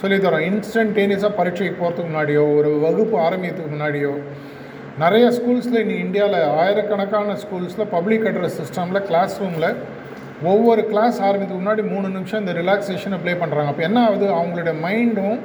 சொல்லித்தரோம் 0.01 0.45
இன்ஸ்டன்டேனியஸாக 0.49 1.31
பரீட்சைக்கு 1.35 1.83
போகிறதுக்கு 1.83 2.09
முன்னாடியோ 2.09 2.57
ஒரு 2.57 2.79
வகுப்பு 2.79 3.17
ஆரம்பிக்கிறதுக்கு 3.19 3.75
முன்னாடியோ 3.75 4.11
நிறைய 4.97 5.31
ஸ்கூல்ஸில் 5.31 5.79
இன்னைக்கு 5.79 6.03
இந்தியாவில் 6.03 6.43
ஆயிரக்கணக்கான 6.57 7.35
ஸ்கூல்ஸில் 7.35 7.89
பப்ளிக் 7.89 8.25
அட்ரஸ் 8.25 8.57
சிஸ்டமில் 8.61 9.05
கிளாஸ் 9.05 9.39
ரூமில் 9.41 9.69
ஒவ்வொரு 10.43 10.85
கிளாஸ் 10.85 11.21
ஆரம்பித்துக்கு 11.21 11.61
முன்னாடி 11.63 11.83
மூணு 11.89 12.09
நிமிஷம் 12.09 12.39
இந்த 12.39 12.51
ரிலாக்ஸேஷனை 12.51 13.17
ப்ளே 13.21 13.33
பண்ணுறாங்க 13.33 13.65
அப்போ 13.65 13.83
என்ன 13.83 13.99
ஆகுது? 14.05 14.27
அவங்களுடைய 14.33 14.75
மைண்டும் 14.83 15.37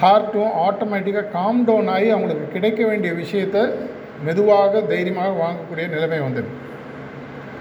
ஹார்ட்டும் 0.00 0.52
ஆட்டோமேட்டிக்காக 0.66 1.30
காம் 1.30 1.64
டவுன் 1.64 1.86
ஆகி 1.86 2.10
அவங்களுக்கு 2.10 2.48
கிடைக்க 2.52 2.86
வேண்டிய 2.86 3.12
விஷயத்தை 3.12 3.62
மெதுவாக 4.24 4.80
தைரியமாக 4.80 5.32
வாங்கக்கூடிய 5.44 5.88
நிலைமை 5.88 6.20
வந்துடும் 6.20 6.56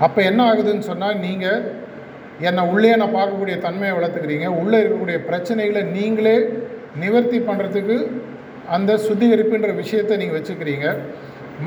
அப்போ 0.05 0.19
என்ன 0.29 0.39
ஆகுதுன்னு 0.49 0.87
சொன்னால் 0.91 1.21
நீங்கள் 1.25 1.61
என்னை 2.47 2.63
உள்ளே 2.73 2.95
நான் 3.01 3.15
பார்க்கக்கூடிய 3.17 3.55
தன்மையை 3.67 3.93
வளர்த்துக்கிறீங்க. 3.97 4.47
உள்ளே 4.61 4.77
இருக்கக்கூடிய 4.81 5.19
பிரச்சனைகளை 5.29 5.81
நீங்களே 5.97 6.35
நிவர்த்தி 7.03 7.39
பண்ணுறதுக்கு 7.47 7.97
அந்த 8.75 8.91
சுத்திகரிப்புன்ற 9.05 9.69
விஷயத்தை 9.81 10.17
நீங்கள் 10.21 10.37
வச்சுக்கிறீங்க. 10.39 10.87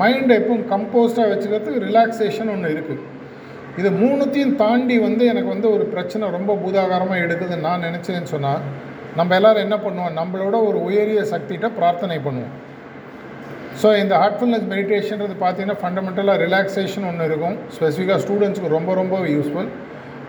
மைண்டை 0.01 0.33
எப்பவும் 0.39 0.67
கம்போஸ்டாக 0.73 1.31
வச்சுக்கிறதுக்கு 1.31 1.85
ரிலாக்ஸேஷன் 1.87 2.51
ஒன்று 2.53 2.73
இருக்குது 2.75 3.03
இது 3.79 3.89
மூணுத்தையும் 4.01 4.55
தாண்டி 4.61 4.95
வந்து 5.07 5.23
எனக்கு 5.31 5.49
வந்து 5.55 5.67
ஒரு 5.75 5.83
பிரச்சனை 5.93 6.29
ரொம்ப 6.37 6.55
பூதாகாரமாக 6.61 7.23
எடுக்குதுன்னு 7.25 7.67
நான் 7.67 7.85
நினச்சேன்னு 7.87 8.31
சொன்னால் 8.35 8.63
நம்ம 9.19 9.35
எல்லோரும் 9.37 9.65
என்ன 9.67 9.77
பண்ணுவோம்? 9.85 10.17
நம்மளோட 10.19 10.55
ஒரு 10.69 10.77
உயரிய 10.87 11.21
சக்திகிட்ட 11.31 11.69
பிரார்த்தனை 11.77 12.17
பண்ணுவோம். 12.27 12.53
ஸோ 13.81 13.89
இந்த 14.01 14.13
ஹார்ட்ஃபுல்னஸ் 14.21 14.65
மெடிடேஷன்றது 14.73 15.35
பார்த்தீங்கன்னா 15.43 15.77
ஃபண்டமெண்டலாக 15.81 16.37
ரிலாக்ஸேஷன் 16.45 17.05
ஒன்று 17.09 17.27
இருக்கும். 17.29 17.55
ஸ்பெசிஃபிக்காக 17.75 18.19
ஸ்டூடெண்ட்ஸ்க்கு 18.25 18.71
ரொம்ப 18.77 18.93
ரொம்ப 19.01 19.15
யூஸ்ஃபுல் 19.35 19.69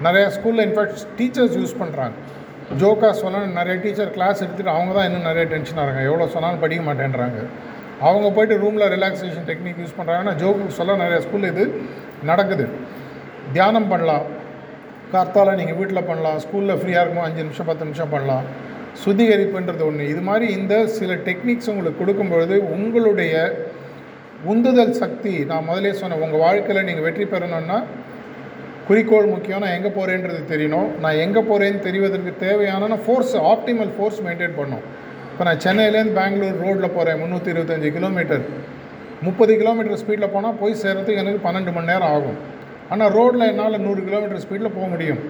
நிறையா 0.07 0.29
ஸ்கூலில் 0.37 0.65
இன்ஃபேக்ட் 0.67 1.03
டீச்சர்ஸ் 1.19 1.57
யூஸ் 1.61 1.75
பண்ணுறாங்க 1.83 2.15
ஜோக்காக 2.81 3.13
சொன்னால் 3.23 3.49
நிறைய 3.59 3.75
டீச்சர் 3.85 4.13
கிளாஸ் 4.17 4.39
எடுத்துகிட்டு 4.45 4.75
அவங்க 4.77 4.93
தான் 4.97 5.07
இன்னும் 5.09 5.27
நிறைய 5.31 5.45
டென்ஷன் 5.53 5.81
ஆகிறாங்க 5.83 6.03
எவ்வளோ 6.09 6.27
சொன்னாலும் 6.35 6.63
படிக்க 6.65 6.83
மாட்டேன்றாங்க. 6.89 7.41
அவங்க 8.09 8.29
போய்ட்டு 8.37 8.55
ரூமில் 8.63 8.87
ரிலாக்ஸேஷன் 8.95 9.47
டெக்னிக் 9.51 9.81
யூஸ் 9.83 9.97
பண்ணுறாங்கன்னா 9.99 10.35
ஜோக்கு 10.43 10.77
சொல்ல 10.79 10.97
நிறைய 11.03 11.19
ஸ்கூலில் 11.25 11.51
இது 11.53 11.65
நடக்குது. 12.31 12.65
தியானம் 13.57 13.91
பண்ணலாம். 13.93 14.25
கார்த்தால 15.13 15.55
நீங்கள் 15.61 15.79
வீட்டில் 15.81 16.09
பண்ணலாம். 16.11 16.39
ஸ்கூலில் 16.45 16.79
ஃப்ரீயாக 16.81 17.05
இருக்கும் 17.05 17.27
அஞ்சு 17.29 17.41
நிமிஷம் 17.47 17.69
பத்து 17.71 17.87
நிமிஷம் 17.89 18.13
பண்ணலாம். 18.15 18.47
சுத்திகரிப்புன்றது 19.01 19.83
ஒன்று 19.89 20.05
இது 20.13 20.23
மாதிரி 20.29 20.47
இந்த 20.59 20.75
சில 20.97 21.13
டெக்னிக்ஸ் 21.29 21.71
உங்களுக்கு 21.73 22.01
கொடுக்கும்பொழுது 22.03 22.57
உங்களுடைய 22.75 23.35
உந்துதல் 24.53 24.95
சக்தி 25.01 25.33
நான் 25.51 25.69
முதலே 25.69 25.93
சொன்னேன் 26.01 26.23
உங்கள் 26.25 26.43
வாழ்க்கையில் 26.45 26.87
நீங்கள் 26.89 27.07
வெற்றி 27.07 27.25
பெறணும்னா 27.33 27.79
குறிக்கோள் 28.87 29.33
முக்கியம் 29.33 29.63
நான் 29.65 29.77
எங்கே 29.79 29.91
போகிறேன்றது 29.97 30.41
தெரியணும். 30.53 30.89
நான் 31.03 31.21
எங்கே 31.25 31.43
போகிறேன்னு 31.51 31.85
தெரிவதற்கு 31.87 32.33
தேவையான 32.47 32.97
ஃபோர்ஸ் 33.05 33.35
ஆப்டிமல் 33.51 33.93
ஃபோர்ஸ் 33.97 34.19
மெயின்டைன் 34.27 34.57
பண்ணணும் 34.59 34.87
இப்போ 35.33 35.45
நான் 35.49 35.63
சென்னையிலேருந்து 35.65 36.17
பெங்களூர் 36.21 36.59
ரோட்டில் 36.65 36.95
போகிறேன் 36.97 37.21
முந்நூற்றி 37.21 37.53
இருபத்தஞ்சி 37.55 37.91
கிலோமீட்டர் 37.99 38.43
முப்பது 39.27 39.53
கிலோமீட்டர் 39.61 40.01
ஸ்பீடில் 40.03 40.33
போனால் 40.35 40.59
போய் 40.63 40.81
சேர்கிறதுக்கு 40.83 41.23
எனக்கு 41.23 41.41
பன்னெண்டு 41.47 41.73
மணி 41.77 41.91
நேரம் 41.93 42.13
ஆகும். 42.17 42.39
ஆனால் 42.93 43.13
ரோட்டில் 43.19 43.49
என்னால் 43.51 43.83
நூறு 43.87 44.01
கிலோமீட்டர் 44.09 44.43
ஸ்பீடில் 44.45 44.75
போக 44.77 44.87
முடியும். 44.95 45.21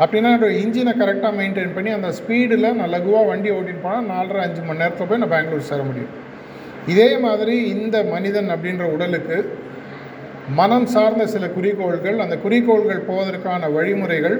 அப்படின்னா 0.00 0.30
என்னோட 0.32 0.52
இன்ஜினை 0.62 0.92
கரெக்டாக 1.02 1.32
மெயின்டைன் 1.40 1.74
பண்ணி 1.74 1.90
அந்த 1.90 2.08
ஸ்பீடில் 2.18 2.66
நான் 2.78 2.92
லகுவாக 2.94 3.24
வண்டி 3.26 3.50
ஓட்டின்னு 3.50 3.84
போனால் 3.84 4.08
நாலரை 4.12 4.40
அஞ்சு 4.46 4.62
மணி 4.62 4.82
நேரத்தில் 4.82 5.08
போய் 5.10 5.22
நான் 5.22 5.34
பெங்களூர் 5.34 5.68
சேர 5.70 5.82
முடியும். 5.82 6.12
இதே 6.86 7.08
மாதிரி 7.18 7.54
இந்த 7.74 7.96
மனிதன் 8.04 8.50
அப்படின்ற 8.54 8.84
உடலுக்கு 8.94 9.38
மனம் 10.54 10.86
சார்ந்த 10.86 11.24
சில 11.26 11.44
குறிக்கோள்கள் 11.48 12.18
அந்த 12.18 12.34
குறிக்கோள்கள் 12.36 13.06
போவதற்கான 13.08 13.70
வழிமுறைகள் 13.76 14.36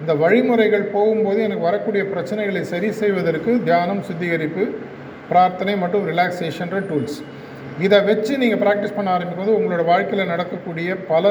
இந்த 0.00 0.12
வழிமுறைகள் 0.14 0.84
போகும்போது 0.92 1.38
எனக்கு 1.42 1.64
வரக்கூடிய 1.64 2.02
பிரச்சனைகளை 2.04 2.62
சரி 2.72 2.90
செய்வதற்கு 2.92 3.52
தியானம் 3.64 4.02
சுத்திகரிப்பு 4.02 4.64
பிரார்த்தனை 5.28 5.74
மற்றும் 5.76 6.06
ரிலாக்ஸேஷன்ற 6.06 6.78
டூல்ஸ் 6.88 7.18
இதை 7.78 7.98
வச்சு 8.00 8.32
நீங்கள் 8.38 8.62
ப்ராக்டிஸ் 8.62 8.96
பண்ண 8.96 9.10
ஆரம்பிக்கும் 9.10 9.42
போது 9.42 9.56
உங்களோட 9.58 9.82
வாழ்க்கையில் 9.84 10.32
நடக்கக்கூடிய 10.32 10.96
பல 11.06 11.26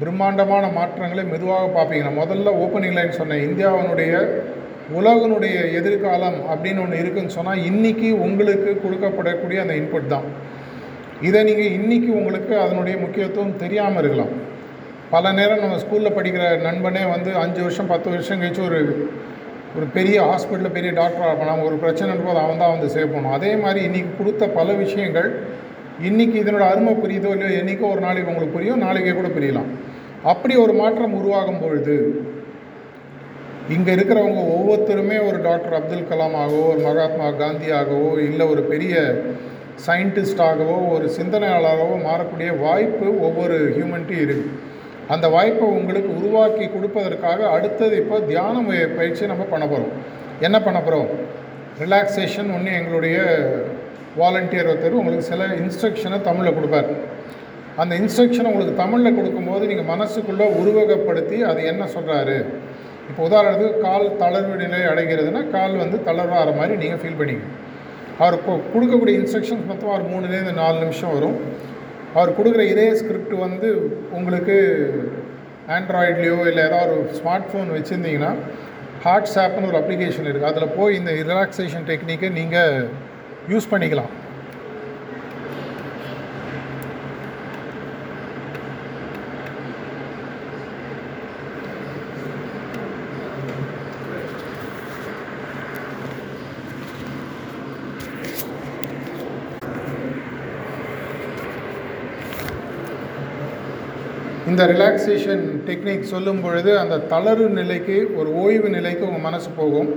பிரம்மாண்டமான 0.00 0.64
மாற்றங்களை 0.78 1.22
மெதுவாக 1.30 1.66
பார்ப்பீங்க 1.76 2.04
நான் 2.06 2.20
முதல்ல 2.22 2.52
ஓப்பனிங் 2.62 2.96
லைன் 2.98 3.18
சொன்னேன். 3.20 3.42
இந்தியாவினுடைய 3.48 4.12
உலகனுடைய 4.98 5.56
எதிர்காலம் 5.78 6.38
அப்படின்னு 6.52 6.82
ஒன்று 6.84 7.00
இருக்குன்னு 7.02 7.36
சொன்னால் 7.36 7.64
இன்றைக்கி 7.70 8.08
உங்களுக்கு 8.26 8.70
கொடுக்கப்படக்கூடிய 8.84 9.58
அந்த 9.64 9.74
இன்புட் 9.80 10.12
தான். 10.14 10.26
இதை 11.28 11.40
நீங்கள் 11.48 11.74
இன்றைக்கி 11.78 12.10
உங்களுக்கு 12.20 12.54
அதனுடைய 12.64 12.96
முக்கியத்துவம் 13.02 13.58
தெரியாமல் 13.64 14.00
இருக்கலாம். 14.02 14.32
பல 15.14 15.32
நேரம் 15.38 15.62
நம்ம 15.64 15.78
ஸ்கூலில் 15.84 16.16
படிக்கிற 16.16 16.44
நண்பனே 16.68 17.02
வந்து 17.14 17.30
அஞ்சு 17.42 17.60
வருஷம் 17.66 17.90
பத்து 17.92 18.08
வருஷம் 18.14 18.40
கழிச்சு 18.42 18.62
ஒரு 18.68 18.80
ஒரு 19.76 19.86
பெரிய 19.96 20.18
ஹாஸ்பிட்டலில் 20.28 20.76
பெரிய 20.76 20.90
டாக்டராக 21.00 21.30
இருப்பான். 21.32 21.64
ஒரு 21.68 21.76
பிரச்சனை 21.82 22.14
போது 22.26 22.40
அவன் 22.44 22.62
தான் 22.62 22.74
வந்து 22.74 22.88
சேவ் 22.94 23.12
பண்ணும் 23.14 23.36
அதே 23.38 23.50
மாதிரி 23.64 23.80
இன்றைக்கி 23.88 24.12
கொடுத்த 24.20 24.48
பல 24.58 24.72
விஷயங்கள் 24.84 25.28
இன்றைக்கி 26.08 26.36
இதனோட 26.42 26.64
அருமை 26.72 26.92
புரியுதோ 27.02 27.30
இல்லையோ 27.34 27.54
என்றைக்கோ 27.60 27.88
ஒரு 27.94 28.00
நாளைக்கு 28.06 28.30
உங்களுக்கு 28.32 28.56
புரியும் 28.56 28.84
நாளைக்கே 28.86 29.12
கூட 29.18 29.28
புரியலாம். 29.36 29.70
அப்படி 30.24 30.56
ஒரு 30.56 30.72
மாற்றம் 30.72 31.14
உருவாகும் 31.14 31.60
பொழுது 31.60 31.96
இங்கே 33.68 33.94
இருக்கிறவங்க 33.94 34.40
ஒவ்வொருத்தருமே 34.52 35.26
ஒரு 35.26 35.42
டாக்டர் 35.42 35.74
அப்துல் 35.74 36.08
கலாமாகவோ 36.08 36.66
ஒரு 36.66 36.80
மகாத்மா 36.80 37.26
காந்தியாகவோ 37.36 38.18
இல்லை 38.20 38.46
ஒரு 38.46 38.62
பெரிய 38.62 38.94
சயின்டிஸ்டாகவோ 39.86 40.88
ஒரு 40.88 41.08
சிந்தனையாளராகவோ 41.16 41.94
மாறக்கூடிய 42.04 42.58
வாய்ப்பு 42.58 43.20
ஒவ்வொரு 43.20 43.58
ஹியூமன்ட்டையும் 43.76 44.24
இருக்குது 44.24 44.58
அந்த 45.08 45.28
வாய்ப்பை 45.28 45.68
உங்களுக்கு 45.70 46.16
உருவாக்கி 46.16 46.66
கொடுப்பதற்காக 46.66 47.48
அடுத்தது 47.50 47.96
இப்போ 47.96 48.20
தியான 48.22 48.60
முய- 48.60 48.90
பயிற்சி 48.90 49.26
நம்ம 49.26 49.44
பண்ண 49.44 49.66
போகிறோம் 49.66 49.94
என்ன 50.40 50.62
பண்ண 50.62 50.78
போகிறோம் 50.80 51.08
ரிலாக்ஸேஷன் 51.80 52.54
ஒன்று 52.54 52.72
எங்களுடைய 52.74 53.16
வாலண்டியர் 54.18 54.66
ஒருத்தர் 54.66 54.98
உங்களுக்கு 54.98 55.22
சில 55.22 55.44
இன்ஸ்ட்ரக்ஷனை 55.60 56.20
தமிழில் 56.20 56.54
கொடுப்பார். 56.54 56.88
அந்த 57.82 57.92
இன்ஸ்ட்ரக்ஷனை 58.02 58.50
உங்களுக்கு 58.52 58.74
தமிழில் 58.82 59.16
கொடுக்கும்போது 59.18 59.64
நீங்கள் 59.70 59.90
மனசுக்குள்ளே 59.92 60.46
உருவகப்படுத்தி 60.60 61.38
அது 61.50 61.60
என்ன 61.72 61.84
சொல்கிறாரு 61.96 62.36
இப்போ 63.08 63.22
உதாரணத்துக்கு 63.28 63.84
கால் 63.86 64.06
தளர்வு 64.22 64.56
நிலை 64.62 64.80
அடைகிறதுனா 64.92 65.42
கால் 65.56 65.74
வந்து 65.82 65.98
தளர்வாகிற 66.08 66.52
மாதிரி 66.58 66.74
நீங்கள் 66.82 67.00
ஃபீல் 67.02 67.18
பண்ணிக்கணும். 67.20 67.56
அவர் 68.22 68.36
கொடுக்கக்கூடிய 68.74 69.14
இன்ஸ்ட்ரக்ஷன்ஸ் 69.20 69.68
மொத்தம் 69.70 69.92
அவர் 69.92 70.10
மூணுலேருந்து 70.12 70.54
நாலு 70.62 70.76
நிமிஷம் 70.84 71.14
வரும். 71.16 71.36
அவர் 72.14 72.36
கொடுக்குற 72.38 72.62
இதே 72.72 72.86
ஸ்கிரிப்ட் 73.00 73.34
வந்து 73.46 73.68
உங்களுக்கு 74.18 74.56
ஆண்ட்ராய்ட்லேயோ 75.76 76.38
இல்லை 76.50 76.62
ஏதாவது 76.68 76.92
ஒரு 77.00 77.10
ஸ்மார்ட் 77.18 77.50
ஃபோன் 77.50 77.68
வச்சுருந்தீங்கன்னா 77.76 78.32
ஹாட்ஸ் 79.04 79.36
ஆப்னு 79.42 79.68
ஒரு 79.72 79.78
அப்ளிகேஷன் 79.82 80.26
இருக்குது 80.28 80.50
அதில் 80.52 80.74
போய் 80.78 80.98
இந்த 81.00 81.10
ரிலாக்ஸேஷன் 81.30 81.86
டெக்னிக்கை 81.90 82.30
நீங்கள் 82.40 82.88
யூஸ் 83.52 83.70
பண்ணிக்கலாம். 83.72 84.10
இந்த 104.60 104.72
ரிலாக்ஸேஷன் 104.72 105.44
டெக்னிக் 105.66 106.02
சொல்லும் 106.10 106.40
பொழுது 106.44 106.70
அந்த 106.80 106.96
தளர்வு 107.12 107.46
நிலைக்கு 107.58 107.94
ஒரு 108.18 108.30
ஓய்வு 108.40 108.68
நிலைக்கு 108.74 109.02
உங்கள் 109.06 109.24
மனசு 109.26 109.48
போகும். 109.60 109.88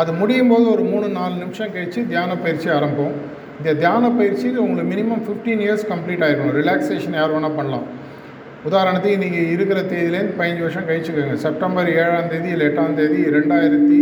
அது 0.00 0.10
முடியும் 0.18 0.50
போது 0.52 0.66
ஒரு 0.74 0.82
மூணு 0.90 1.06
நாலு 1.16 1.34
நிமிஷம் 1.40 1.72
கழித்து 1.72 2.02
தியான 2.12 2.36
பயிற்சி 2.44 2.68
ஆரம்பம் 2.74 3.14
இந்த 3.58 3.72
தியான 3.80 4.10
பயிற்சி 4.18 4.46
உங்களுக்கு 4.66 4.92
மினிமம் 4.92 5.24
15 5.30 5.64
இயர்ஸ் 5.66 5.84
கம்ப்ளீட் 5.90 6.22
ஆகிருக்கணும் 6.26 6.58
ரிலாக்ஸேஷன் 6.60 7.18
யார் 7.20 7.34
வேணால் 7.34 7.58
பண்ணலாம். 7.58 7.88
உதாரணத்துக்கு 8.68 9.22
நீங்கள் 9.24 9.50
இருக்கிற 9.54 9.82
தேதியிலேருந்து 9.90 10.38
பதினஞ்சு 10.42 10.64
வருஷம் 10.66 10.88
கழிச்சுக்கோங்க. 10.90 11.40
செப்டம்பர் 11.46 11.92
ஏழாம் 12.04 12.30
தேதி 12.34 12.48
இல்லை 12.54 12.68
எட்டாம் 12.70 12.96
தேதி 13.00 13.20
ரெண்டாயிரத்தி 13.38 14.00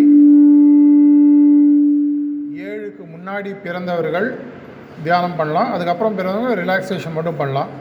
ஏழுக்கு 2.68 3.02
முன்னாடி 3.16 3.52
பிறந்தவர்கள் 3.66 4.30
தியானம் 5.09 5.40
பண்ணலாம். 5.40 5.72
அதுக்கப்புறம் 5.76 6.18
பிறந்தவங்க 6.20 6.54
ரிலாக்ஸேஷன் 6.64 7.18
மட்டும் 7.18 7.42
பண்ணலாம். 7.42 7.72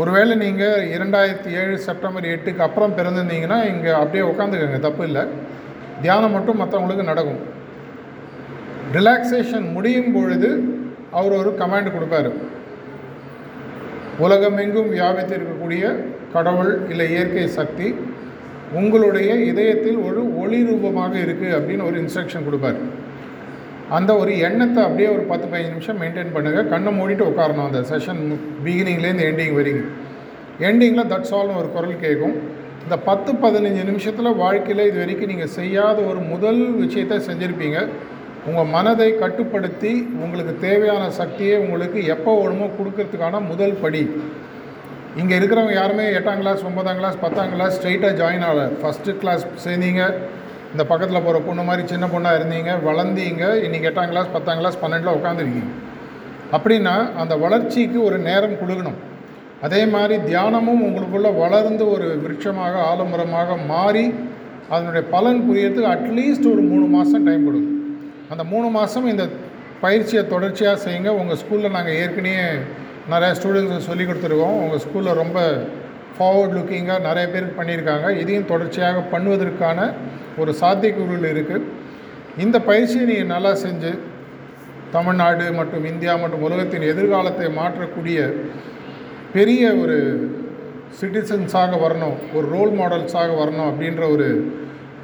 ஒருவேளை 0.00 0.34
நீங்கள் 0.42 0.84
இரண்டாயிரத்தி 0.94 1.50
ஏழு 1.62 1.74
செப்டம்பர் 1.86 2.26
எட்டுக்கு 2.34 2.64
அப்புறம் 2.66 2.94
பிறந்திருந்தீங்கன்னா 2.98 3.58
இங்கே 3.72 3.90
அப்படியே 4.02 4.22
உட்காந்துக்கோங்க 4.28 4.78
தப்பு 4.86 5.02
இல்லை. 5.08 5.22
தியானம் 6.04 6.34
மட்டும் 6.36 6.60
மற்றவங்களுக்கு 6.62 7.10
நடக்கும். 7.10 7.42
ரிலாக்ஸேஷன் 8.96 9.66
முடியும் 9.76 10.12
பொழுது 10.16 10.50
அவர் 11.18 11.38
ஒரு 11.40 11.50
கமாண்ட் 11.60 11.94
கொடுப்பாரு. 11.96 12.30
உலகமெங்கும் 14.24 14.90
வியாபித்திருக்கக்கூடிய 14.96 15.84
கடவுள் 16.34 16.72
இல்லை 16.92 17.06
இயற்கை 17.14 17.46
சக்தி 17.58 17.88
உங்களுடைய 18.80 19.30
இதயத்தில் 19.50 20.00
ஒரு 20.08 20.20
ஒளி 20.42 20.60
ரூபமாக 20.68 21.14
இருக்குது 21.24 21.56
அப்படின்னு 21.58 21.88
ஒரு 21.88 21.96
இன்ஸ்ட்ரக்ஷன் 22.02 22.46
கொடுப்பார். 22.48 22.78
அந்த 23.96 24.10
ஒரு 24.22 24.32
எண்ணத்தை 24.48 24.80
அப்படியே 24.86 25.08
ஒரு 25.14 25.24
பத்து 25.30 25.46
பதினஞ்சு 25.50 25.74
நிமிஷம் 25.74 26.00
மெயின்டைன் 26.02 26.34
பண்ணுங்கள் 26.36 26.70
கண்ணை 26.72 26.92
மூடிட்டு 26.98 27.24
உட்காரணும் 27.30 27.68
அந்த 27.68 27.80
செஷன் 27.90 28.22
பிகினிங்லேருந்து 28.64 29.26
எண்டிங் 29.30 29.56
வரைக்கும். 29.58 29.90
எண்டிங்கில் 30.68 31.10
தட்ஸ் 31.12 31.34
ஆல்னு 31.38 31.60
ஒரு 31.62 31.68
குரல் 31.76 32.02
கேட்கும். 32.04 32.34
இந்த 32.84 32.96
பத்து 33.08 33.32
பதினஞ்சு 33.44 33.82
நிமிஷத்தில் 33.90 34.38
வாழ்க்கையில் 34.44 34.88
இது 34.88 34.98
வரைக்கும் 35.02 35.30
நீங்கள் 35.32 35.54
செய்யாத 35.58 35.98
ஒரு 36.12 36.20
முதல் 36.32 36.62
விஷயத்தை 36.84 37.18
செஞ்சுருப்பீங்க. 37.28 37.80
உங்கள் 38.48 38.70
மனதை 38.76 39.10
கட்டுப்படுத்தி 39.22 39.92
உங்களுக்கு 40.22 40.54
தேவையான 40.66 41.02
சக்தியை 41.18 41.56
உங்களுக்கு 41.64 41.98
எப்போ 42.14 42.30
வேணுமோ 42.38 42.68
கொடுக்கறதுக்கான 42.78 43.40
முதல் 43.50 43.76
படி. 43.82 44.02
இங்கே 45.20 45.34
இருக்கிறவங்க 45.38 45.74
யாருமே 45.80 46.04
எட்டாம் 46.18 46.40
கிளாஸ் 46.42 46.64
ஒன்பதாம் 46.68 46.98
கிளாஸ் 47.00 47.18
பத்தாம் 47.24 47.52
கிளாஸ் 47.54 47.76
ஸ்ட்ரெயிட்டாக 47.78 48.18
ஜாயின் 48.20 48.46
ஆகலை. 48.48 48.66
ஃபஸ்ட்டு 48.82 49.16
கிளாஸ் 49.22 49.44
சேர்ந்தீங்க. 49.64 50.02
இந்த 50.72 50.84
பக்கத்தில் 50.90 51.24
போகிற 51.24 51.38
பொண்ணு 51.46 51.62
மாதிரி 51.68 51.82
சின்ன 51.92 52.04
பொண்ணாக 52.12 52.38
இருந்தீங்க 52.38 52.72
வளர்ந்தீங்க 52.88 53.44
இன்றைக்கி 53.64 53.88
எட்டாம் 53.90 54.10
கிளாஸ் 54.12 54.30
பத்தாம் 54.34 54.60
கிளாஸ் 54.60 54.78
பன்னெண்டில் 54.82 55.16
உட்காந்துருக்கீங்க 55.18 55.72
அப்படின்னா 56.56 56.94
அந்த 57.22 57.34
வளர்ச்சிக்கு 57.44 57.98
ஒரு 58.08 58.16
நேரம் 58.28 58.60
கொடுக்கணும் 58.62 59.00
அதே 59.66 59.80
மாதிரி 59.94 60.14
தியானமும் 60.28 60.84
உங்களுக்குள்ளே 60.86 61.30
வளர்ந்து 61.42 61.84
ஒரு 61.94 62.06
விருட்சமாக 62.22 62.74
ஆலமரமாக 62.90 63.56
மாறி 63.72 64.06
அதனுடைய 64.72 65.02
பலன் 65.14 65.42
புரியறதுக்கு 65.46 65.92
அட்லீஸ்ட் 65.94 66.48
ஒரு 66.52 66.62
மூணு 66.70 66.86
மாதம் 66.96 67.26
டைம் 67.28 67.46
கொடுக்கும் 67.48 67.78
அந்த 68.32 68.42
மூணு 68.52 68.68
மாதம் 68.78 69.06
இந்த 69.12 69.24
பயிற்சியை 69.84 70.22
தொடர்ச்சியாக 70.32 70.76
செய்யுங்க. 70.84 71.10
உங்கள் 71.20 71.38
ஸ்கூலில் 71.42 71.74
நாங்கள் 71.76 71.98
ஏற்கனவே 72.02 72.42
நிறையா 73.12 73.32
ஸ்டூடெண்ட்ஸுக்கு 73.38 73.88
சொல்லி 73.90 74.04
கொடுத்துருக்கோம். 74.08 74.58
உங்கள் 74.64 74.82
ஸ்கூலில் 74.84 75.18
ரொம்ப 75.22 75.38
ஃபார்வர்ட் 76.16 76.54
லுக்கிங்காக 76.56 77.00
நிறைய 77.08 77.26
பேருக்கு 77.32 77.58
பண்ணியிருக்காங்க. 77.60 78.08
இதையும் 78.22 78.50
தொடர்ச்சியாக 78.52 79.02
பண்ணுவதற்கான 79.12 79.78
ஒரு 80.40 80.52
சாத்தியக்கூறுகள் 80.60 81.32
இருக்குது 81.32 81.68
இந்த 82.44 82.56
பயிற்சியை 82.68 83.04
நீங்கள் 83.10 83.32
நல்லா 83.34 83.52
செஞ்சு 83.64 83.92
தமிழ்நாடு 84.92 85.44
மற்றும் 85.58 85.84
இந்தியா 85.92 86.14
மற்றும் 86.22 86.44
உலகத்தின் 86.48 86.90
எதிர்காலத்தை 86.92 87.48
மாற்றக்கூடிய 87.60 88.18
பெரிய 89.36 89.72
ஒரு 89.82 89.98
சிட்டிசன்ஸாக 91.00 91.78
வரணும் 91.84 92.16
ஒரு 92.38 92.46
ரோல் 92.54 92.72
மாடல்ஸாக 92.80 93.36
வரணும் 93.42 93.68
அப்படின்ற 93.70 94.02
ஒரு 94.14 94.28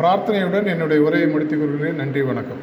பிரார்த்தனையுடன் 0.01 0.73
என்னுடைய 0.73 1.01
உரையை 1.07 1.29
முடித்துக் 1.31 1.61
கொள்கிறேன். 1.61 1.97
நன்றி 2.03 2.23
வணக்கம். 2.23 2.61